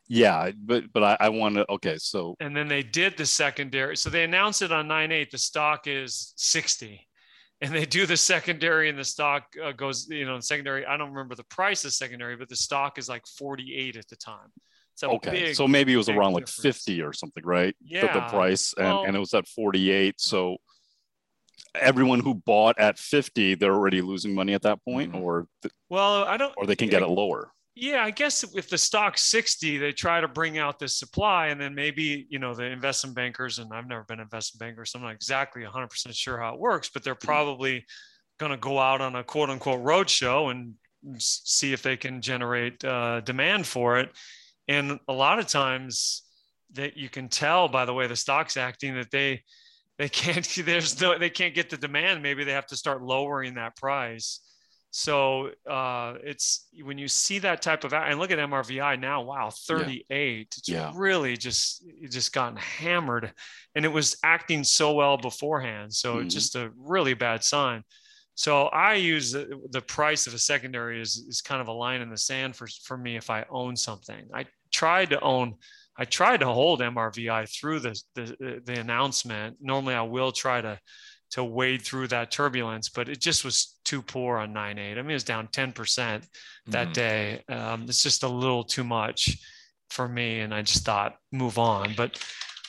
[0.07, 3.97] yeah, but but I, I want to okay, so and then they did the secondary.
[3.97, 5.31] So they announced it on 9 8.
[5.31, 7.07] The stock is 60
[7.61, 10.85] and they do the secondary and the stock uh, goes you know secondary.
[10.85, 14.15] I don't remember the price of secondary but the stock is like 48 at the
[14.15, 14.51] time.
[14.95, 17.75] So okay big, so maybe it was around like 50 or something right?
[17.81, 20.57] Yeah the, the price and, well, and it was at 48 so
[21.79, 25.23] everyone who bought at 50 they're already losing money at that point mm-hmm.
[25.23, 25.47] or
[25.89, 29.21] well i don't or they can get it lower yeah, I guess if the stock's
[29.23, 33.15] 60, they try to bring out this supply and then maybe, you know, the investment
[33.17, 36.53] bankers, and I've never been an investment banker, so I'm not exactly 100% sure how
[36.53, 37.27] it works, but they're mm-hmm.
[37.27, 37.85] probably
[38.39, 40.75] going to go out on a quote unquote roadshow and
[41.17, 44.09] see if they can generate uh, demand for it.
[44.69, 46.23] And a lot of times
[46.73, 49.43] that you can tell by the way the stock's acting that they,
[49.97, 52.23] they can't, there's no, they can't get the demand.
[52.23, 54.39] Maybe they have to start lowering that price.
[54.97, 59.23] So uh, it's when you see that type of and look at MRVI now.
[59.23, 60.07] Wow, 38.
[60.09, 60.45] Yeah.
[60.57, 60.91] It's yeah.
[60.95, 63.33] really just it just gotten hammered,
[63.75, 65.93] and it was acting so well beforehand.
[65.93, 66.27] So mm-hmm.
[66.27, 67.83] it's just a really bad sign.
[68.35, 71.99] So I use the, the price of a secondary is, is kind of a line
[71.99, 74.29] in the sand for, for me if I own something.
[74.33, 75.55] I tried to own,
[75.97, 79.57] I tried to hold MRVI through the, the, the announcement.
[79.61, 80.79] Normally I will try to
[81.35, 84.91] to wade through that turbulence, but it just was too poor on 9 8.
[84.93, 85.75] I mean, it was down 10%
[86.67, 86.91] that mm-hmm.
[86.93, 87.43] day.
[87.49, 89.37] Um, it's just a little too much
[89.89, 90.39] for me.
[90.39, 91.93] And I just thought, move on.
[91.97, 92.23] But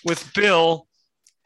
[0.05, 0.89] with Bill,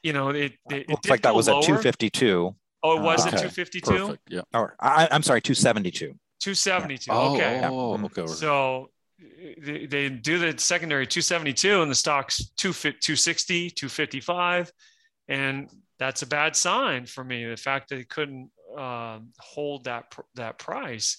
[0.03, 1.59] you know, it, it, looks like that was lower.
[1.59, 2.57] at 252.
[2.83, 3.91] Oh, it was uh, at 252?
[3.91, 4.23] Perfect.
[4.31, 4.41] Yeah.
[4.55, 6.15] Or I, am sorry, 272.
[6.41, 7.05] 272.
[7.07, 7.19] Yeah.
[7.19, 7.61] Oh, okay.
[7.65, 8.27] Oh, okay.
[8.29, 8.89] So
[9.63, 14.73] they, they do the secondary 272 and the stock's 260, 255.
[15.29, 15.69] And
[16.01, 17.45] that's a bad sign for me.
[17.45, 21.19] The fact that he couldn't uh, hold that that price,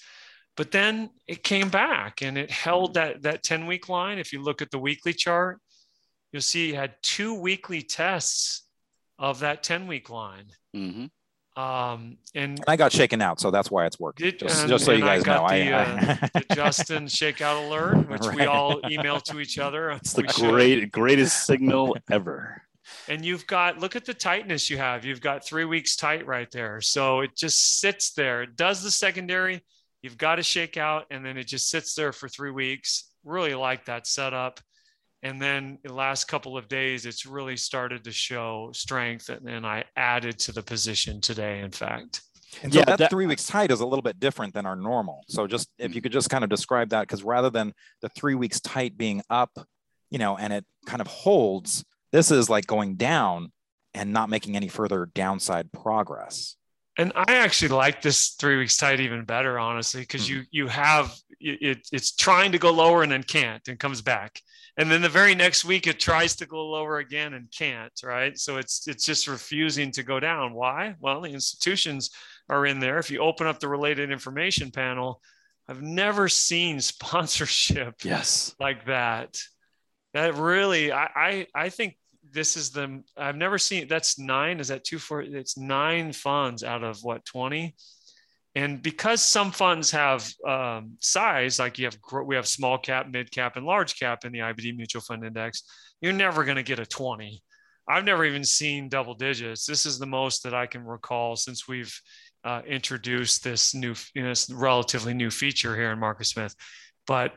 [0.58, 4.18] but then it came back and it held that that ten week line.
[4.18, 5.60] If you look at the weekly chart,
[6.34, 8.64] you'll see he had two weekly tests
[9.20, 10.48] of that ten week line.
[10.76, 11.62] Mm-hmm.
[11.62, 14.26] Um, and I got shaken out, so that's why it's working.
[14.26, 18.10] Did, just, and, just, so you guys know, the, I, uh, the Justin shakeout alert,
[18.10, 18.36] which right.
[18.36, 19.92] we all email to each other.
[19.92, 22.64] It's the great, greatest signal ever
[23.08, 25.06] and you've got look at the tightness you have.
[25.06, 26.82] You've got three weeks tight right there.
[26.82, 28.44] So it just sits there.
[28.44, 29.62] It does the secondary.
[30.02, 33.12] You've got to shake out and then it just sits there for three weeks.
[33.24, 34.60] Really like that setup.
[35.24, 39.64] And then the last couple of days it's really started to show strength and then
[39.66, 42.22] i added to the position today in fact.
[42.64, 44.76] And so yeah, that, that, three weeks tight is a little bit different than our
[44.76, 45.24] normal.
[45.28, 48.36] So just if you could just kind of describe that, because rather than the three
[48.36, 49.52] weeks tight being up,
[50.10, 53.52] you know, and it kind of holds, this is like going down
[53.94, 56.56] and not making any further downside progress.
[56.98, 60.34] And I actually like this three weeks tight even better, honestly, because hmm.
[60.34, 64.42] you you have it, it's trying to go lower and then can't and comes back,
[64.78, 68.38] and then the very next week it tries to go lower again and can't, right?
[68.38, 70.54] So it's it's just refusing to go down.
[70.54, 70.96] Why?
[71.00, 72.10] Well, the institutions
[72.50, 72.98] are in there.
[72.98, 75.22] If you open up the related information panel,
[75.70, 79.38] I've never seen sponsorship yes like that.
[80.14, 81.96] That really, I I, I think
[82.34, 84.60] this is the I've never seen that's nine.
[84.60, 87.76] Is that two for it's nine funds out of what 20?
[88.54, 93.32] And because some funds have um, size, like you have we have small cap, mid
[93.32, 95.64] cap, and large cap in the IBD mutual fund index,
[96.02, 97.42] you're never going to get a 20.
[97.88, 99.66] I've never even seen double digits.
[99.66, 101.98] This is the most that I can recall since we've
[102.44, 106.56] uh, introduced this new, you know, this relatively new feature here in MarketSmith.
[107.08, 107.34] But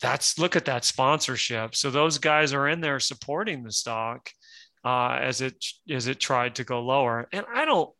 [0.00, 1.74] that's look at that sponsorship.
[1.74, 4.30] So those guys are in there supporting the stock
[4.84, 7.28] uh, as it as it tried to go lower.
[7.32, 7.90] And I don't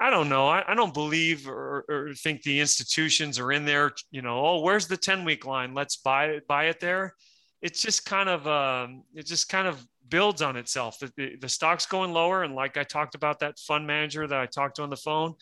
[0.00, 0.48] I don't know.
[0.48, 3.92] I, I don't believe or, or, think the institutions are in there.
[4.10, 5.72] You know, oh, where's the ten week line?
[5.72, 7.14] Let's buy it buy it there.
[7.62, 10.98] It's just kind of um, it just kind of builds on itself.
[10.98, 14.38] The, the, the stock's going lower, and like I talked about that fund manager that
[14.38, 15.34] I talked to on the phone,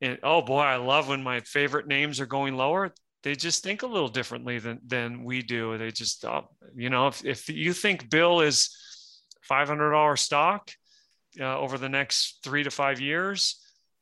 [0.00, 2.94] and oh boy, I love when my favorite names are going lower.
[3.22, 5.78] They just think a little differently than than we do.
[5.78, 6.42] They just, uh,
[6.74, 8.76] you know, if if you think Bill is
[9.42, 10.70] five hundred dollar stock
[11.40, 13.60] uh, over the next three to five years,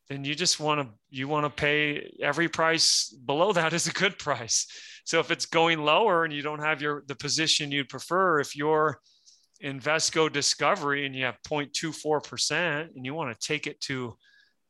[0.09, 3.93] then you just want to you want to pay every price below that is a
[3.93, 4.67] good price.
[5.05, 8.57] So if it's going lower and you don't have your the position you'd prefer, if
[8.57, 9.01] you're
[9.63, 14.17] Invesco Discovery and you have 0.24% and you want to take it to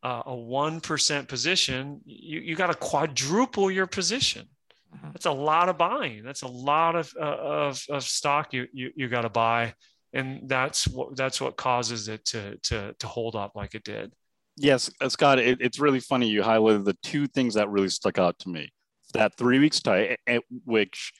[0.02, 4.48] uh, a 1% position, you, you got to quadruple your position.
[4.94, 5.08] Mm-hmm.
[5.12, 6.22] That's a lot of buying.
[6.24, 9.74] That's a lot of, uh, of, of stock you, you, you got to buy.
[10.12, 14.12] And that's what, that's what causes it to, to, to hold up like it did.
[14.56, 16.28] Yes, uh, Scott, it, it's really funny.
[16.28, 18.72] You highlighted the two things that really stuck out to me.
[19.14, 20.16] That three weeks tie,
[20.64, 21.12] which,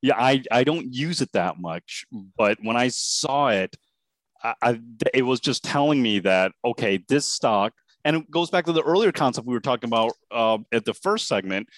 [0.00, 2.04] yeah, I, I don't use it that much,
[2.36, 3.76] but when I saw it,
[4.42, 4.80] I, I,
[5.14, 7.72] it was just telling me that okay, this stock
[8.04, 10.94] and it goes back to the earlier concept we were talking about uh, at the
[10.94, 11.68] first segment.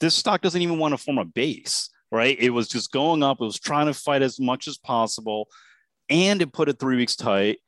[0.00, 2.36] This stock doesn't even want to form a base, right?
[2.38, 3.40] It was just going up.
[3.40, 5.48] It was trying to fight as much as possible,
[6.08, 7.58] and it put it three weeks tight.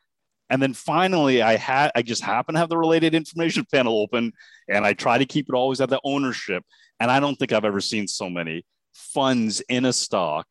[0.48, 4.32] And then finally, I had I just happened to have the related information panel open,
[4.68, 6.64] and I try to keep it always at the ownership.
[7.00, 8.64] And I don't think I've ever seen so many
[8.94, 10.46] funds in a stock,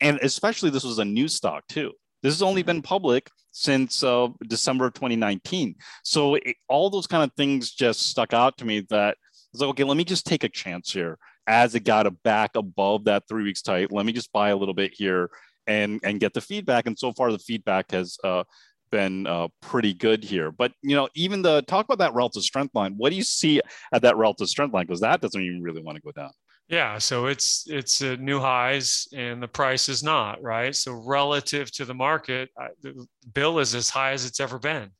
[0.00, 1.92] and especially this was a new stock too.
[2.26, 5.76] This has only been public since uh, December of 2019.
[6.02, 9.16] So it, all those kind of things just stuck out to me that
[9.52, 13.04] it's like, okay, let me just take a chance here as it got back above
[13.04, 13.92] that three weeks tight.
[13.92, 15.30] Let me just buy a little bit here
[15.68, 16.88] and and get the feedback.
[16.88, 18.42] And so far, the feedback has uh,
[18.90, 20.50] been uh, pretty good here.
[20.50, 22.94] But you know, even the talk about that relative strength line.
[22.96, 23.60] What do you see
[23.92, 24.86] at that relative strength line?
[24.86, 26.32] Because that doesn't even really want to go down.
[26.68, 30.74] Yeah, so it's it's a new highs and the price is not right.
[30.74, 34.90] So relative to the market, I, the bill is as high as it's ever been.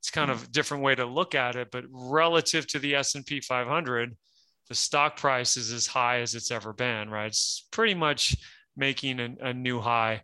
[0.00, 3.14] It's kind of a different way to look at it, but relative to the S
[3.14, 4.16] and P 500,
[4.68, 7.08] the stock price is as high as it's ever been.
[7.08, 8.34] Right, it's pretty much
[8.76, 10.22] making a, a new high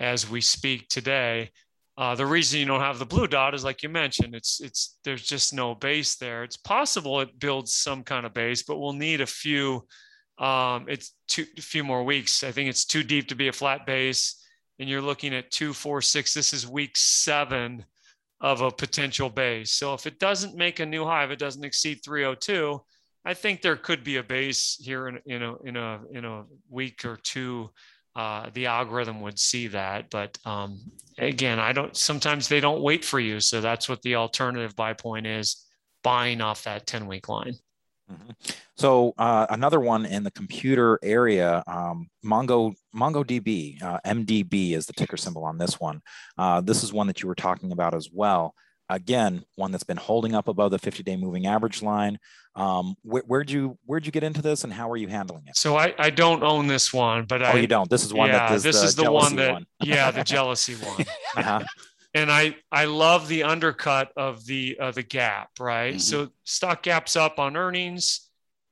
[0.00, 1.50] as we speak today.
[1.96, 4.98] Uh, the reason you don't have the blue dot is like you mentioned, it's it's
[5.04, 6.42] there's just no base there.
[6.42, 9.86] It's possible it builds some kind of base, but we'll need a few
[10.40, 12.42] um, it's too, a few more weeks.
[12.42, 14.42] I think it's too deep to be a flat base.
[14.78, 16.32] And you're looking at two, four, six.
[16.32, 17.84] This is week seven
[18.40, 19.72] of a potential base.
[19.72, 22.80] So if it doesn't make a new high, if it doesn't exceed 302,
[23.24, 26.44] I think there could be a base here in, in a in a in a
[26.70, 27.70] week or two.
[28.16, 30.80] Uh, the algorithm would see that, but um,
[31.18, 31.94] again, I don't.
[31.94, 35.66] Sometimes they don't wait for you, so that's what the alternative buy point is:
[36.02, 37.54] buying off that 10 week line.
[38.10, 38.30] Mm-hmm.
[38.76, 44.92] So uh, another one in the computer area, um, Mongo MongoDB, uh, MDB is the
[44.92, 46.00] ticker symbol on this one.
[46.38, 48.54] Uh, this is one that you were talking about as well.
[48.88, 52.18] Again, one that's been holding up above the 50-day moving average line.
[52.56, 55.56] Um, where, would you where'd you get into this, and how are you handling it?
[55.56, 57.88] So I, I don't own this one, but oh, I, you don't.
[57.88, 59.66] This is one yeah, that is this the is the one that one.
[59.80, 61.06] yeah the jealousy one.
[61.36, 61.60] uh-huh
[62.14, 65.94] and I I love the undercut of the uh, the gap, right?
[65.94, 65.98] Mm-hmm.
[66.00, 68.28] So stock gaps up on earnings,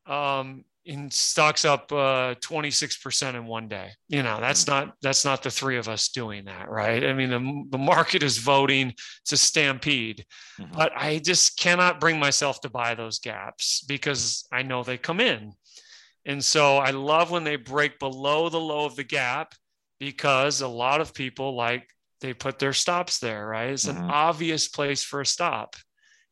[0.07, 3.91] um, in stocks up uh, 26% in one day.
[4.09, 4.86] You know, that's mm-hmm.
[4.86, 7.05] not that's not the three of us doing that, right?
[7.05, 8.95] I mean, the, the market is voting
[9.26, 10.24] to stampede,
[10.59, 10.72] mm-hmm.
[10.72, 15.20] but I just cannot bring myself to buy those gaps because I know they come
[15.20, 15.53] in.
[16.24, 19.55] And so I love when they break below the low of the gap
[20.01, 21.89] because a lot of people like
[22.21, 23.71] they put their stops there, right?
[23.71, 24.05] It's mm-hmm.
[24.05, 25.77] an obvious place for a stop.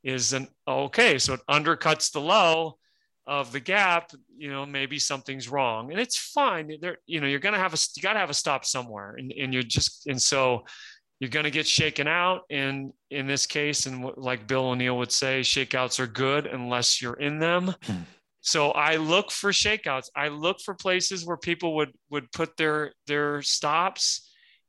[0.02, 2.78] Is an okay, so it undercuts the low
[3.26, 4.12] of the gap.
[4.36, 6.70] You know, maybe something's wrong, and it's fine.
[6.80, 9.52] There, you know, you're gonna have a you gotta have a stop somewhere, and and
[9.52, 10.64] you're just and so
[11.18, 12.42] you're going to get shaken out.
[12.50, 17.14] And in this case, and like Bill O'Neil would say, shakeouts are good unless you're
[17.14, 17.74] in them.
[17.84, 18.02] Hmm.
[18.42, 20.08] So I look for shakeouts.
[20.14, 24.25] I look for places where people would would put their their stops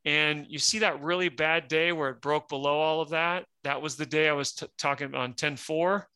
[0.07, 3.43] and you see that really bad day where it broke below all of that.
[3.65, 6.07] That was the day I was t- talking on 10 4.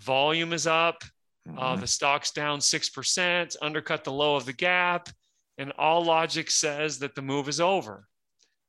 [0.00, 1.04] Volume is up.
[1.46, 1.58] Uh, mm-hmm.
[1.60, 5.10] Uh, the stock's down 6%, undercut the low of the gap.
[5.58, 8.08] And all logic says that the move is over.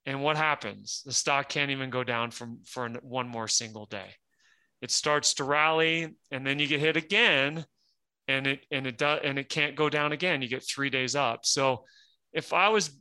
[0.06, 1.02] And what happens?
[1.04, 4.12] The stock can't even go down from, for one more single day.
[4.80, 7.66] It starts to rally and then you get hit again
[8.28, 10.44] and it, and it does, and it can't go down again.
[10.44, 11.48] You get three days up.
[11.48, 11.86] So
[12.32, 12.92] if I was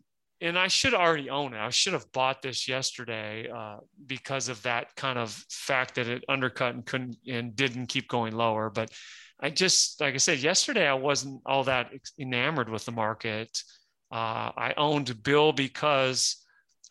[0.45, 1.59] and I should already own it.
[1.59, 6.23] I should have bought this yesterday uh, because of that kind of fact that it
[6.29, 8.69] undercut and couldn't and didn't keep going lower.
[8.69, 8.91] But
[9.41, 11.91] I just, like I said, yesterday I wasn't all that
[12.21, 13.59] enamored with the market.
[14.13, 16.37] Uh, I owned Bill because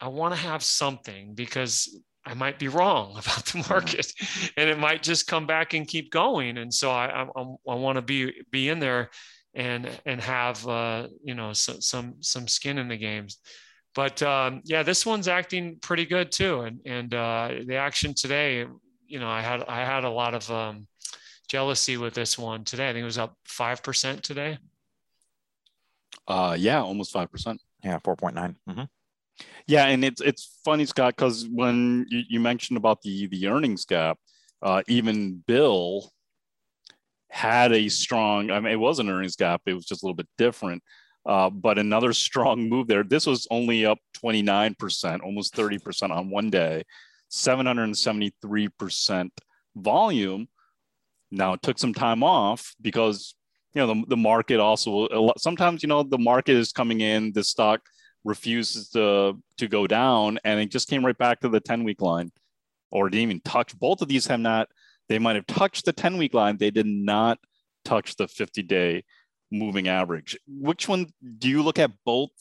[0.02, 1.96] I want to have something because
[2.26, 4.12] I might be wrong about the market,
[4.58, 6.58] and it might just come back and keep going.
[6.58, 9.12] And so I I, I want to be be in there
[9.54, 13.40] and and have uh, you know some some some skin in the games.
[13.96, 18.66] But um, yeah, this one's acting pretty good too, and and uh, the action today,
[19.06, 20.88] you know, I had I had a lot of um,
[21.48, 22.90] jealousy with this one today.
[22.90, 24.58] I think it was up five percent today.
[26.28, 27.62] Uh, yeah, almost five percent.
[27.84, 28.56] Yeah, four point nine.
[28.68, 28.84] Mm-hmm.
[29.68, 33.86] Yeah, and it's it's funny, Scott, because when you, you, mentioned about the the earnings
[33.86, 34.18] gap,
[34.62, 36.12] uh, even Bill
[37.34, 38.52] had a strong.
[38.52, 39.64] I mean, it was an earnings gap.
[39.66, 40.84] It was just a little bit different.
[41.26, 43.04] Uh, but another strong move there.
[43.04, 46.84] This was only up 29%, almost 30% on one day,
[47.32, 49.30] 773%
[49.76, 50.48] volume.
[51.32, 53.34] Now it took some time off because
[53.74, 57.44] you know the, the market also sometimes you know the market is coming in, the
[57.44, 57.82] stock
[58.24, 62.00] refuses to to go down, and it just came right back to the 10 week
[62.00, 62.32] line,
[62.92, 63.76] or didn't even touch.
[63.80, 64.70] Both of these have not.
[65.10, 66.58] They might have touched the 10 week line.
[66.58, 67.40] They did not
[67.86, 69.04] touch the 50 day
[69.52, 70.38] moving average.
[70.48, 72.32] Which one do you look at both?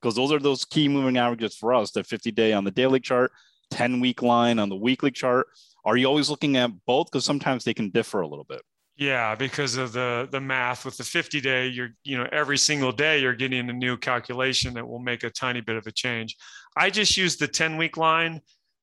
[0.00, 3.00] Because those are those key moving averages for us: the 50 day on the daily
[3.00, 3.30] chart,
[3.70, 5.46] 10 week line on the weekly chart.
[5.84, 7.10] Are you always looking at both?
[7.10, 8.62] Because sometimes they can differ a little bit.
[8.96, 12.92] Yeah, because of the the math with the 50 day, you're you know every single
[12.92, 16.36] day you're getting a new calculation that will make a tiny bit of a change.
[16.76, 18.40] I just use the 10 week line.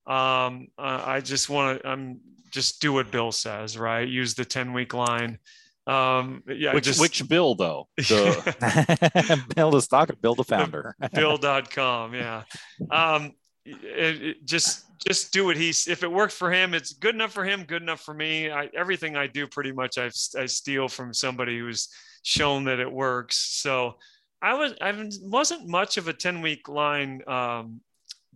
[0.07, 2.19] Um, uh, I just want to I'm
[2.51, 4.07] just do what Bill says, right?
[4.07, 5.39] Use the 10 week line.
[5.87, 7.87] Um, yeah, which just, which Bill though?
[7.97, 9.43] The...
[9.55, 10.95] Bill the stock, Bill the founder.
[11.13, 12.13] Bill.com.
[12.13, 12.43] Yeah.
[12.91, 13.33] Um,
[13.65, 17.31] it, it just just do what he's if it worked for him it's good enough
[17.31, 20.87] for him good enough for me I, everything i do pretty much I've, i steal
[20.87, 21.89] from somebody who's
[22.23, 23.95] shown that it works so
[24.41, 27.81] i was i wasn't much of a 10 week line um,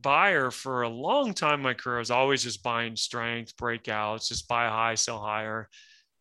[0.02, 4.48] buyer for a long time my career i was always just buying strength breakouts just
[4.48, 5.70] buy high sell higher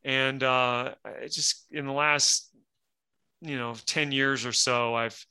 [0.05, 0.95] and uh,
[1.31, 2.51] just in the last
[3.41, 5.27] you know 10 years or so i've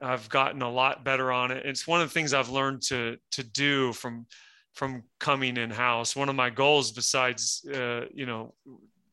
[0.00, 1.64] I've gotten a lot better on it.
[1.64, 4.26] It's one of the things I've learned to to do from
[4.74, 6.14] from coming in house.
[6.14, 8.54] One of my goals, besides uh, you know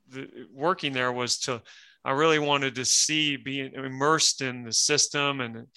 [0.09, 1.61] the, working there, was to
[2.03, 5.67] I really wanted to see being immersed in the system and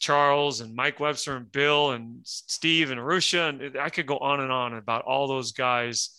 [0.00, 4.40] Charles and Mike Webster and Bill and Steve and Arusha and I could go on
[4.40, 6.10] and on about all those guys.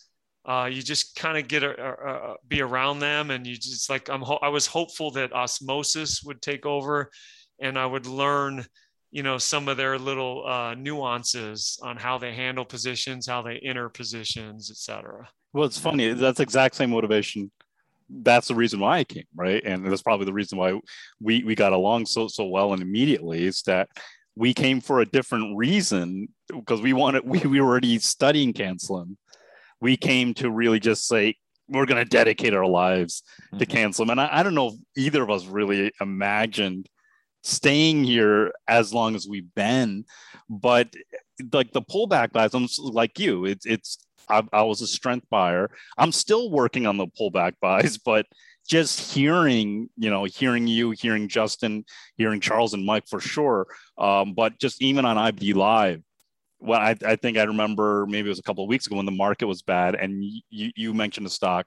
[0.44, 3.90] Uh, you just kind of get a, a, a, be around them, and you just
[3.90, 4.22] like I'm.
[4.22, 7.10] Ho- I was hopeful that osmosis would take over
[7.60, 8.64] and I would learn,
[9.10, 13.58] you know, some of their little uh, nuances on how they handle positions, how they
[13.58, 15.28] enter positions, etc.
[15.52, 16.12] Well, it's funny.
[16.12, 17.50] That's exact same motivation.
[18.10, 19.62] That's the reason why I came, right?
[19.64, 20.78] And that's probably the reason why
[21.20, 23.88] we we got along so so well and immediately is that
[24.34, 28.78] we came for a different reason because we wanted we, we were already studying CAN
[28.78, 29.18] SLIM.
[29.80, 31.36] We came to really just say
[31.68, 33.22] we're going to dedicate our lives
[33.58, 33.72] to mm-hmm.
[33.72, 36.88] CAN SLIM, and I, I don't know if either of us really imagined
[37.42, 40.04] staying here as long as we've been.
[40.48, 40.94] But
[41.52, 43.44] like the pullback guys, I'm like you.
[43.44, 43.98] It's it's
[44.28, 45.70] I, I was a strength buyer.
[45.96, 48.26] I'm still working on the pullback buys, but
[48.68, 51.84] just hearing, you know, hearing you, hearing Justin,
[52.16, 53.66] hearing Charles and Mike for sure.
[53.96, 56.02] Um, but just even on IBD Live,
[56.60, 59.06] well, I, I, think I remember maybe it was a couple of weeks ago when
[59.06, 61.66] the market was bad, and you, you mentioned a stock,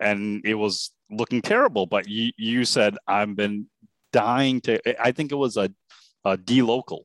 [0.00, 1.86] and it was looking terrible.
[1.86, 3.66] But you, you said I've been
[4.12, 4.80] dying to.
[5.02, 5.70] I think it was a,
[6.24, 7.02] a dLocal.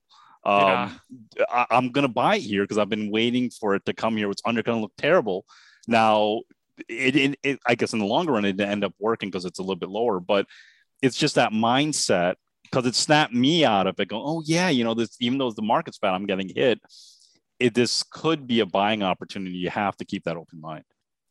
[0.47, 0.99] Um,
[1.37, 1.45] yeah.
[1.49, 4.31] I, am gonna buy it here because I've been waiting for it to come here.
[4.31, 5.45] It's under gonna look terrible.
[5.89, 6.41] Now,
[6.87, 9.59] it, it, it I guess in the longer run, it end up working because it's
[9.59, 10.21] a little bit lower.
[10.21, 10.45] But
[11.01, 14.07] it's just that mindset because it snapped me out of it.
[14.07, 15.17] Going, oh yeah, you know this.
[15.19, 16.79] Even though the market's bad, I'm getting hit.
[17.59, 19.57] It, this could be a buying opportunity.
[19.57, 20.85] You have to keep that open mind.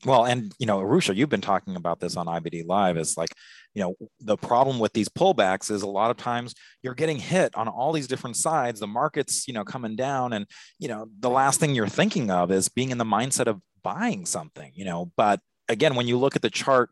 [0.05, 2.97] Well, and you know, Arusha, you've been talking about this on IBD Live.
[2.97, 3.31] Is like,
[3.75, 7.55] you know, the problem with these pullbacks is a lot of times you're getting hit
[7.57, 8.81] on all these different sides.
[8.81, 10.47] The market's, you know, coming down, and
[10.79, 14.27] you know, the last thing you're thinking of is being in the mindset of buying
[14.27, 14.71] something.
[14.75, 16.91] You know, but again, when you look at the chart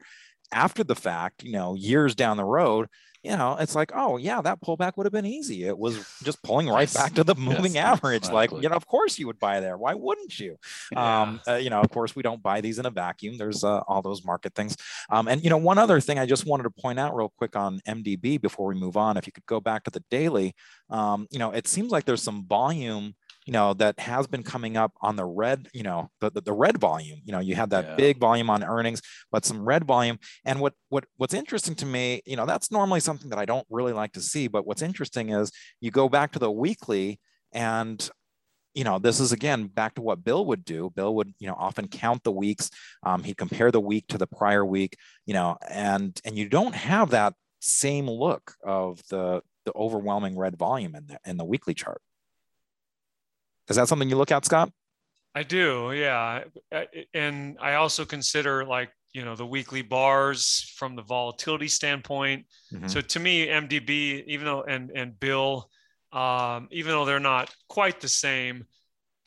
[0.51, 2.89] after the fact, you know, years down the road,
[3.25, 5.65] you know, it's like, oh yeah, that pullback would have been easy.
[5.65, 6.95] It was just pulling right yes.
[6.95, 8.25] back to the moving yes, average.
[8.29, 8.35] Exactly.
[8.35, 9.79] Like, you know, of course you would buy there.
[9.79, 10.59] Why wouldn't you?
[10.93, 11.23] Yeah.
[11.23, 13.39] Um, uh, you know, of course we don't buy these in a vacuum.
[13.39, 14.77] There's uh, all those market things.
[15.09, 17.57] Um, and you know, one other thing I just wanted to point out real quick
[17.57, 20.55] on MDB before we move on, if you could go back to the daily,
[20.91, 23.15] um, you know, it seems like there's some volume
[23.45, 26.53] you know that has been coming up on the red you know the, the, the
[26.53, 27.95] red volume you know you had that yeah.
[27.97, 32.23] big volume on earnings but some red volume and what what what's interesting to me
[32.27, 35.31] you know that's normally something that i don't really like to see but what's interesting
[35.31, 37.21] is you go back to the weekly
[37.53, 38.11] and
[38.75, 40.91] you know, this is again back to what Bill would do.
[40.95, 42.71] Bill would, you know, often count the weeks.
[43.05, 46.75] Um, he'd compare the week to the prior week, you know, and and you don't
[46.75, 51.73] have that same look of the the overwhelming red volume in the in the weekly
[51.73, 52.03] chart.
[53.69, 54.71] Is that something you look at, Scott?
[55.35, 56.45] I do, yeah.
[57.13, 62.47] And I also consider like, you know, the weekly bars from the volatility standpoint.
[62.73, 62.89] Mm-hmm.
[62.89, 65.69] So to me, MDB, even though, and, and Bill,
[66.13, 68.65] um, even though they're not quite the same,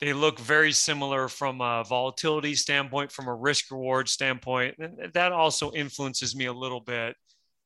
[0.00, 4.76] they look very similar from a volatility standpoint, from a risk reward standpoint.
[4.78, 7.16] And that also influences me a little bit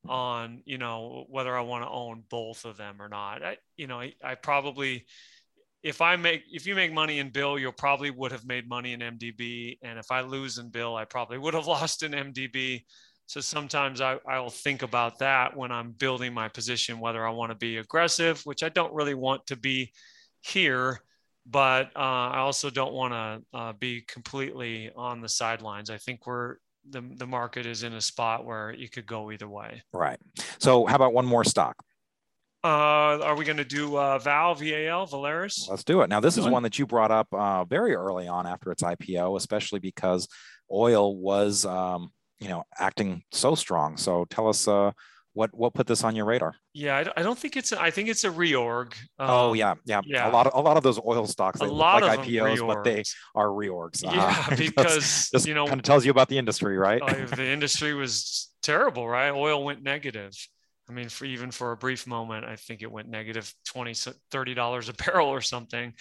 [0.08, 3.44] on, you know, whether I want to own both of them or not.
[3.44, 5.06] I, you know, I, I probably,
[5.82, 8.92] if I make if you make money in Bill, you'll probably would have made money
[8.92, 12.84] in MDB, and if I lose in Bill, I probably would have lost in MDB.
[13.26, 17.50] So sometimes I, I'll think about that when I'm building my position, whether I want
[17.50, 19.92] to be aggressive, which I don't really want to be
[20.40, 21.00] here,
[21.46, 25.88] but uh, I also don't want to uh, be completely on the sidelines.
[25.88, 26.56] I think we're
[26.90, 29.82] the, the market is in a spot where you could go either way.
[29.92, 30.18] Right.
[30.58, 31.76] So how about one more stock?
[32.64, 35.68] Uh, are we going to do uh, Val, VAL, Valaris?
[35.68, 36.08] Let's do it.
[36.08, 39.36] Now, this is one that you brought up uh, very early on after its IPO,
[39.36, 40.28] especially because
[40.70, 43.96] oil was, um, you know, acting so strong.
[43.96, 44.92] So tell us uh,
[45.34, 46.54] what what put this on your radar?
[46.74, 47.72] Yeah, I, don't think it's.
[47.72, 48.94] A, I think it's a reorg.
[49.18, 50.28] Um, oh yeah, yeah, yeah.
[50.28, 52.66] A lot of a lot of those oil stocks they a lot like of IPOs,
[52.66, 53.02] but they
[53.34, 54.04] are reorgs.
[54.04, 57.00] Yeah, uh, because this you know, kind of tells you about the industry, right?
[57.02, 59.30] uh, the industry was terrible, right?
[59.30, 60.32] Oil went negative.
[60.88, 63.94] I mean, for even for a brief moment, I think it went negative 20,
[64.30, 65.94] 30 dollars a barrel or something.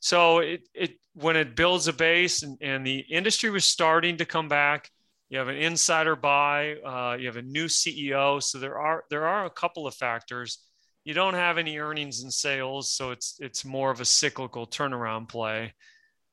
[0.00, 4.24] So it it when it builds a base and, and the industry was starting to
[4.24, 4.90] come back,
[5.28, 8.42] you have an insider buy, uh, you have a new CEO.
[8.42, 10.58] So there are there are a couple of factors.
[11.04, 15.28] You don't have any earnings and sales, so it's it's more of a cyclical turnaround
[15.28, 15.72] play.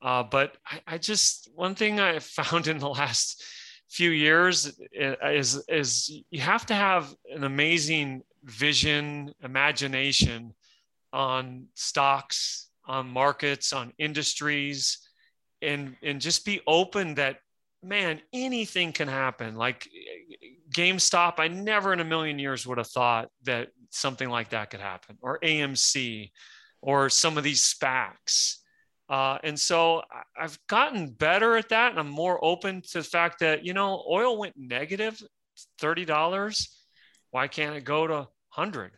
[0.02, 3.44] Uh, but I, I just one thing I found in the last
[3.90, 10.54] few years is is you have to have an amazing vision, imagination
[11.12, 15.00] on stocks, on markets, on industries,
[15.62, 17.38] and and just be open that
[17.82, 19.56] man, anything can happen.
[19.56, 19.88] Like
[20.74, 24.82] GameStop, I never in a million years would have thought that something like that could
[24.82, 26.32] happen, or AMC,
[26.82, 28.59] or some of these SPACs.
[29.10, 30.04] Uh, and so
[30.40, 31.92] I've gotten better at that.
[31.92, 35.22] And I'm more open to the fact that, you know, oil went negative
[35.82, 36.68] $30.
[37.32, 38.92] Why can't it go to 100,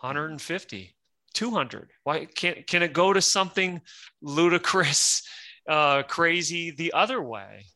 [0.00, 0.96] 150,
[1.34, 1.90] 200?
[2.04, 3.80] Why can't, can it go to something
[4.22, 5.22] ludicrous,
[5.68, 7.66] uh, crazy the other way?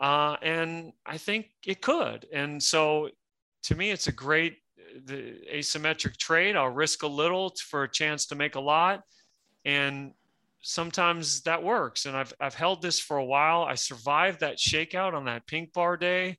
[0.00, 2.26] Uh, and I think it could.
[2.32, 3.10] And so
[3.64, 4.56] to me, it's a great
[5.04, 6.56] the asymmetric trade.
[6.56, 9.02] I'll risk a little for a chance to make a lot.
[9.64, 10.12] And
[10.62, 12.06] sometimes that works.
[12.06, 13.62] And I've, I've held this for a while.
[13.62, 16.38] I survived that shakeout on that pink bar day.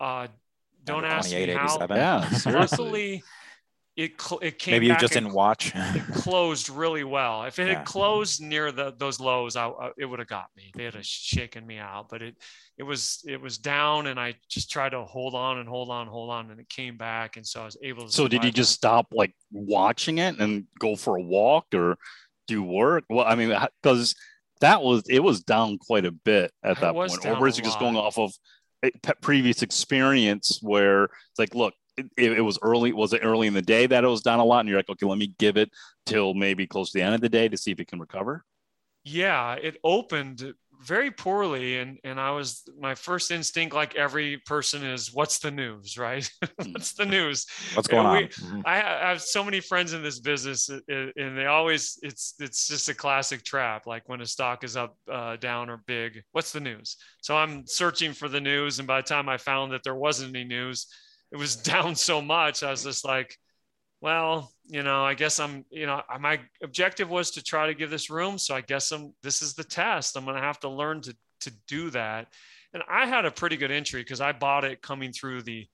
[0.00, 0.28] Uh,
[0.84, 1.86] don't ask me how.
[1.88, 3.22] Yeah, luckily,
[3.96, 4.72] it it came.
[4.72, 5.72] Maybe you just didn't watch.
[5.74, 7.44] it closed really well.
[7.44, 7.78] If it yeah.
[7.78, 10.72] had closed near the those lows, I, I it would have got me.
[10.74, 12.36] They had shaken me out, but it
[12.76, 16.08] it was it was down, and I just tried to hold on and hold on,
[16.08, 18.12] hold on, and it came back, and so I was able to.
[18.12, 21.96] So did you just stop like watching it and go for a walk, or
[22.46, 23.04] do work?
[23.08, 24.14] Well, I mean, because
[24.60, 27.26] that was it was down quite a bit at that point.
[27.26, 28.32] Or was it just going off of
[28.82, 28.90] eh,
[29.20, 32.92] previous experience where it's like, look, it, it, was early.
[32.92, 34.60] Was it early in the day that it was down a lot?
[34.60, 35.70] And you're like, okay, let me give it
[36.06, 38.44] till maybe close to the end of the day to see if it can recover.
[39.04, 44.84] Yeah, it opened very poorly and and i was my first instinct like every person
[44.84, 45.96] is what's the news?
[46.04, 46.30] Right?
[46.60, 46.72] Hmm.
[46.72, 47.46] what's the news?
[47.72, 48.28] What's going we, on?
[48.28, 48.60] Mm-hmm.
[48.66, 52.90] I, I have so many friends in this business and they always it's it's just
[52.90, 56.60] a classic trap like when a stock is up uh, down or big what's the
[56.60, 56.96] news?
[57.22, 60.36] So i'm searching for the news and by the time i found that there wasn't
[60.36, 60.86] any news
[61.32, 63.36] it was down so much i was just like
[64.04, 67.88] well, you know, I guess I'm, you know, my objective was to try to give
[67.88, 68.36] this room.
[68.36, 70.14] So I guess I'm, this is the test.
[70.14, 72.26] I'm going to have to learn to, to do that.
[72.74, 75.66] And I had a pretty good entry because I bought it coming through the,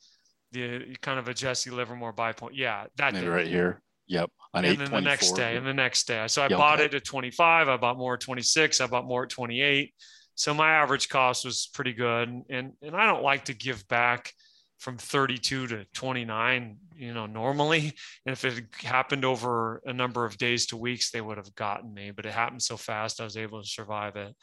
[0.53, 2.55] the kind of a Jesse Livermore buy point.
[2.55, 2.85] Yeah.
[2.99, 3.27] That day.
[3.27, 3.83] right here.
[4.07, 4.31] Yep.
[4.55, 6.25] On and then the next day and the next day.
[6.29, 6.57] So I yep.
[6.57, 7.69] bought it at 25.
[7.69, 8.81] I bought more at 26.
[8.81, 9.93] I bought more at 28.
[10.37, 12.29] So my average cost was pretty good.
[12.29, 14.33] And, and, and I don't like to give back
[14.81, 17.93] from 32 to 29, you know, normally.
[18.25, 21.93] And if it happened over a number of days to weeks, they would have gotten
[21.93, 24.35] me, but it happened so fast, I was able to survive it.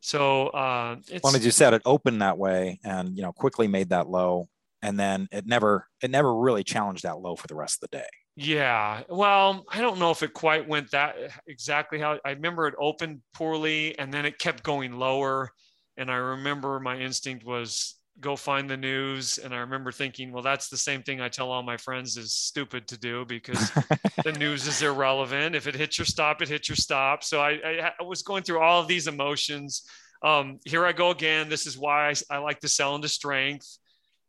[0.00, 3.68] So, uh, it's, well, as you said, it opened that way and, you know, quickly
[3.68, 4.48] made that low.
[4.82, 7.98] And then it never, it never really challenged that low for the rest of the
[7.98, 8.08] day.
[8.36, 9.02] Yeah.
[9.08, 11.16] Well, I don't know if it quite went that
[11.46, 15.50] exactly how I remember it opened poorly and then it kept going lower.
[15.96, 19.38] And I remember my instinct was go find the news.
[19.38, 22.32] And I remember thinking, well, that's the same thing I tell all my friends is
[22.32, 23.70] stupid to do because
[24.24, 25.54] the news is irrelevant.
[25.54, 27.22] If it hits your stop, it hits your stop.
[27.24, 29.82] So I, I, I was going through all of these emotions.
[30.22, 31.48] Um, here I go again.
[31.48, 33.78] This is why I, I like to sell into strength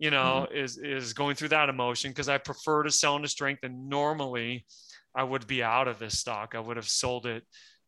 [0.02, 0.58] you know, mm-hmm.
[0.58, 4.66] is is going through that emotion because I prefer to sell into strength and normally
[5.16, 6.56] I would be out of this stock.
[6.56, 7.44] I would have sold it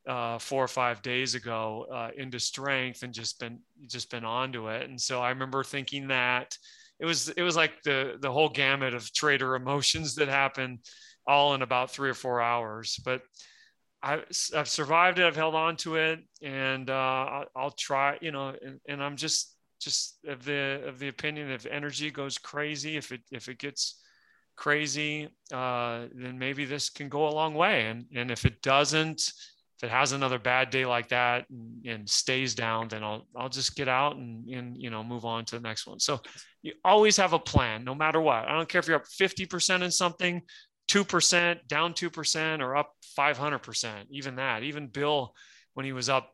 [0.07, 4.69] uh, four or five days ago uh, into strength and just been just been onto
[4.69, 4.89] it.
[4.89, 6.57] And so I remember thinking that
[6.99, 10.79] it was it was like the the whole gamut of trader emotions that happened
[11.25, 12.99] all in about three or four hours.
[13.03, 13.21] But
[14.01, 14.21] I,
[14.53, 15.25] have survived it.
[15.25, 18.17] I've held on to it, and uh, I'll, I'll, try.
[18.21, 22.37] You know, and, and I'm just just of the of the opinion if energy goes
[22.37, 24.01] crazy, if it if it gets
[24.55, 27.87] crazy, uh, then maybe this can go a long way.
[27.87, 29.31] And and if it doesn't,
[29.83, 33.49] if it has another bad day like that and, and stays down, then I'll I'll
[33.49, 35.99] just get out and and you know move on to the next one.
[35.99, 36.21] So
[36.61, 38.47] you always have a plan, no matter what.
[38.47, 40.41] I don't care if you're up 50% in something,
[40.89, 44.63] 2%, down 2%, or up 500%, even that.
[44.63, 45.33] Even Bill,
[45.73, 46.31] when he was up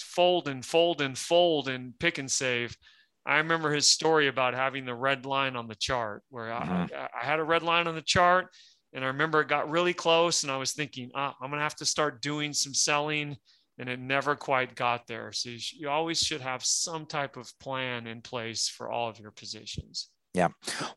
[0.00, 2.76] fold and fold and fold and Pic 'N' Save.
[3.24, 6.94] I remember his story about having the red line on the chart where mm-hmm.
[6.94, 8.48] I, I, had a red line on the chart
[8.92, 11.64] and I remember it got really close and I was thinking, ah, I'm going to
[11.64, 13.36] have to start doing some selling
[13.78, 15.32] and it never quite got there.
[15.32, 19.08] So you, sh- you always should have some type of plan in place for all
[19.08, 20.10] of your positions.
[20.34, 20.48] Yeah.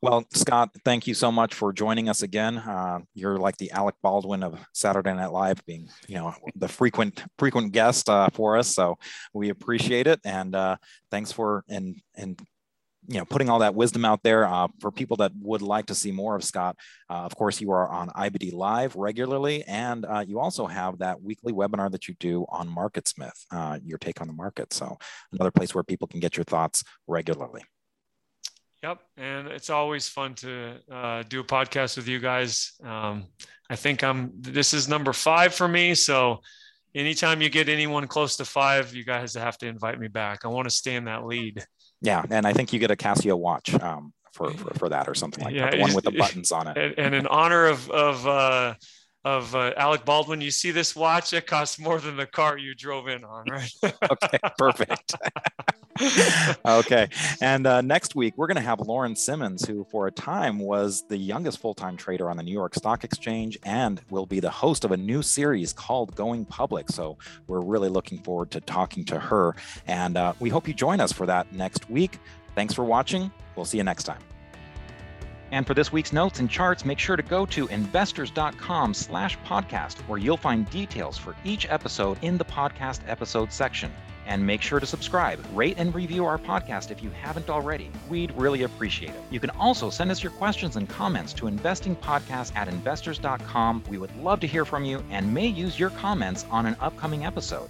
[0.02, 2.58] Well, Scott, thank you so much for joining us again.
[2.58, 7.22] Uh, you're like the Alec Baldwin of Saturday Night Live, being you know the frequent
[7.38, 8.74] frequent guest uh, for us.
[8.74, 8.98] So
[9.34, 10.78] we appreciate it, and uh,
[11.12, 12.39] thanks for and and
[13.08, 15.95] you know putting all that wisdom out there uh, for people that would like to
[15.95, 16.76] see more of Scott.
[17.10, 21.22] Uh, of course, you are on IBD Live regularly, and uh, you also have that
[21.22, 24.74] weekly webinar that you do on MarketSmith, your take on the market.
[24.74, 24.97] So
[25.32, 27.64] another place where people can get your thoughts regularly.
[28.86, 32.74] Yep, and it's always fun to uh, do a podcast with you guys.
[32.84, 33.26] Um,
[33.68, 34.32] I think I'm.
[34.39, 36.41] This is number five for me, so
[36.93, 40.45] anytime you get anyone close to five, you guys have to invite me back.
[40.45, 41.66] I want to stay in that lead.
[42.06, 45.16] Yeah, and I think you get a Casio watch um, for, for, for that or
[45.16, 46.78] something like yeah, that, the one with the buttons on it.
[46.78, 48.76] And, and in honor of of uh,
[49.26, 52.76] of uh, Alec Baldwin, you see this watch, it costs more than the car you
[52.76, 53.73] drove in on, right?
[53.84, 55.15] okay, perfect.
[56.65, 57.07] okay.
[57.41, 61.03] And uh, next week, we're going to have Lauren Simmons, who for a time was
[61.09, 64.49] the youngest full time trader on the New York Stock Exchange and will be the
[64.49, 66.89] host of a new series called Going Public.
[66.89, 67.17] So
[67.47, 69.55] we're really looking forward to talking to her.
[69.88, 72.19] And uh, we hope you join us for that next week.
[72.53, 73.32] Thanks for watching.
[73.55, 74.19] We'll see you next time.
[75.56, 79.99] And for this week's notes and charts, make sure to go to investors.com slash podcast,
[79.99, 83.89] where you'll find details for each episode in the podcast episode section.
[84.26, 87.89] And make sure to subscribe, rate, and review our podcast if you haven't already.
[88.10, 89.24] We'd really appreciate it.
[89.32, 93.86] You can also send us your questions and comments to investingpodcast at investors.com.
[93.88, 97.26] We would love to hear from you and may use your comments on an upcoming
[97.26, 97.70] episode.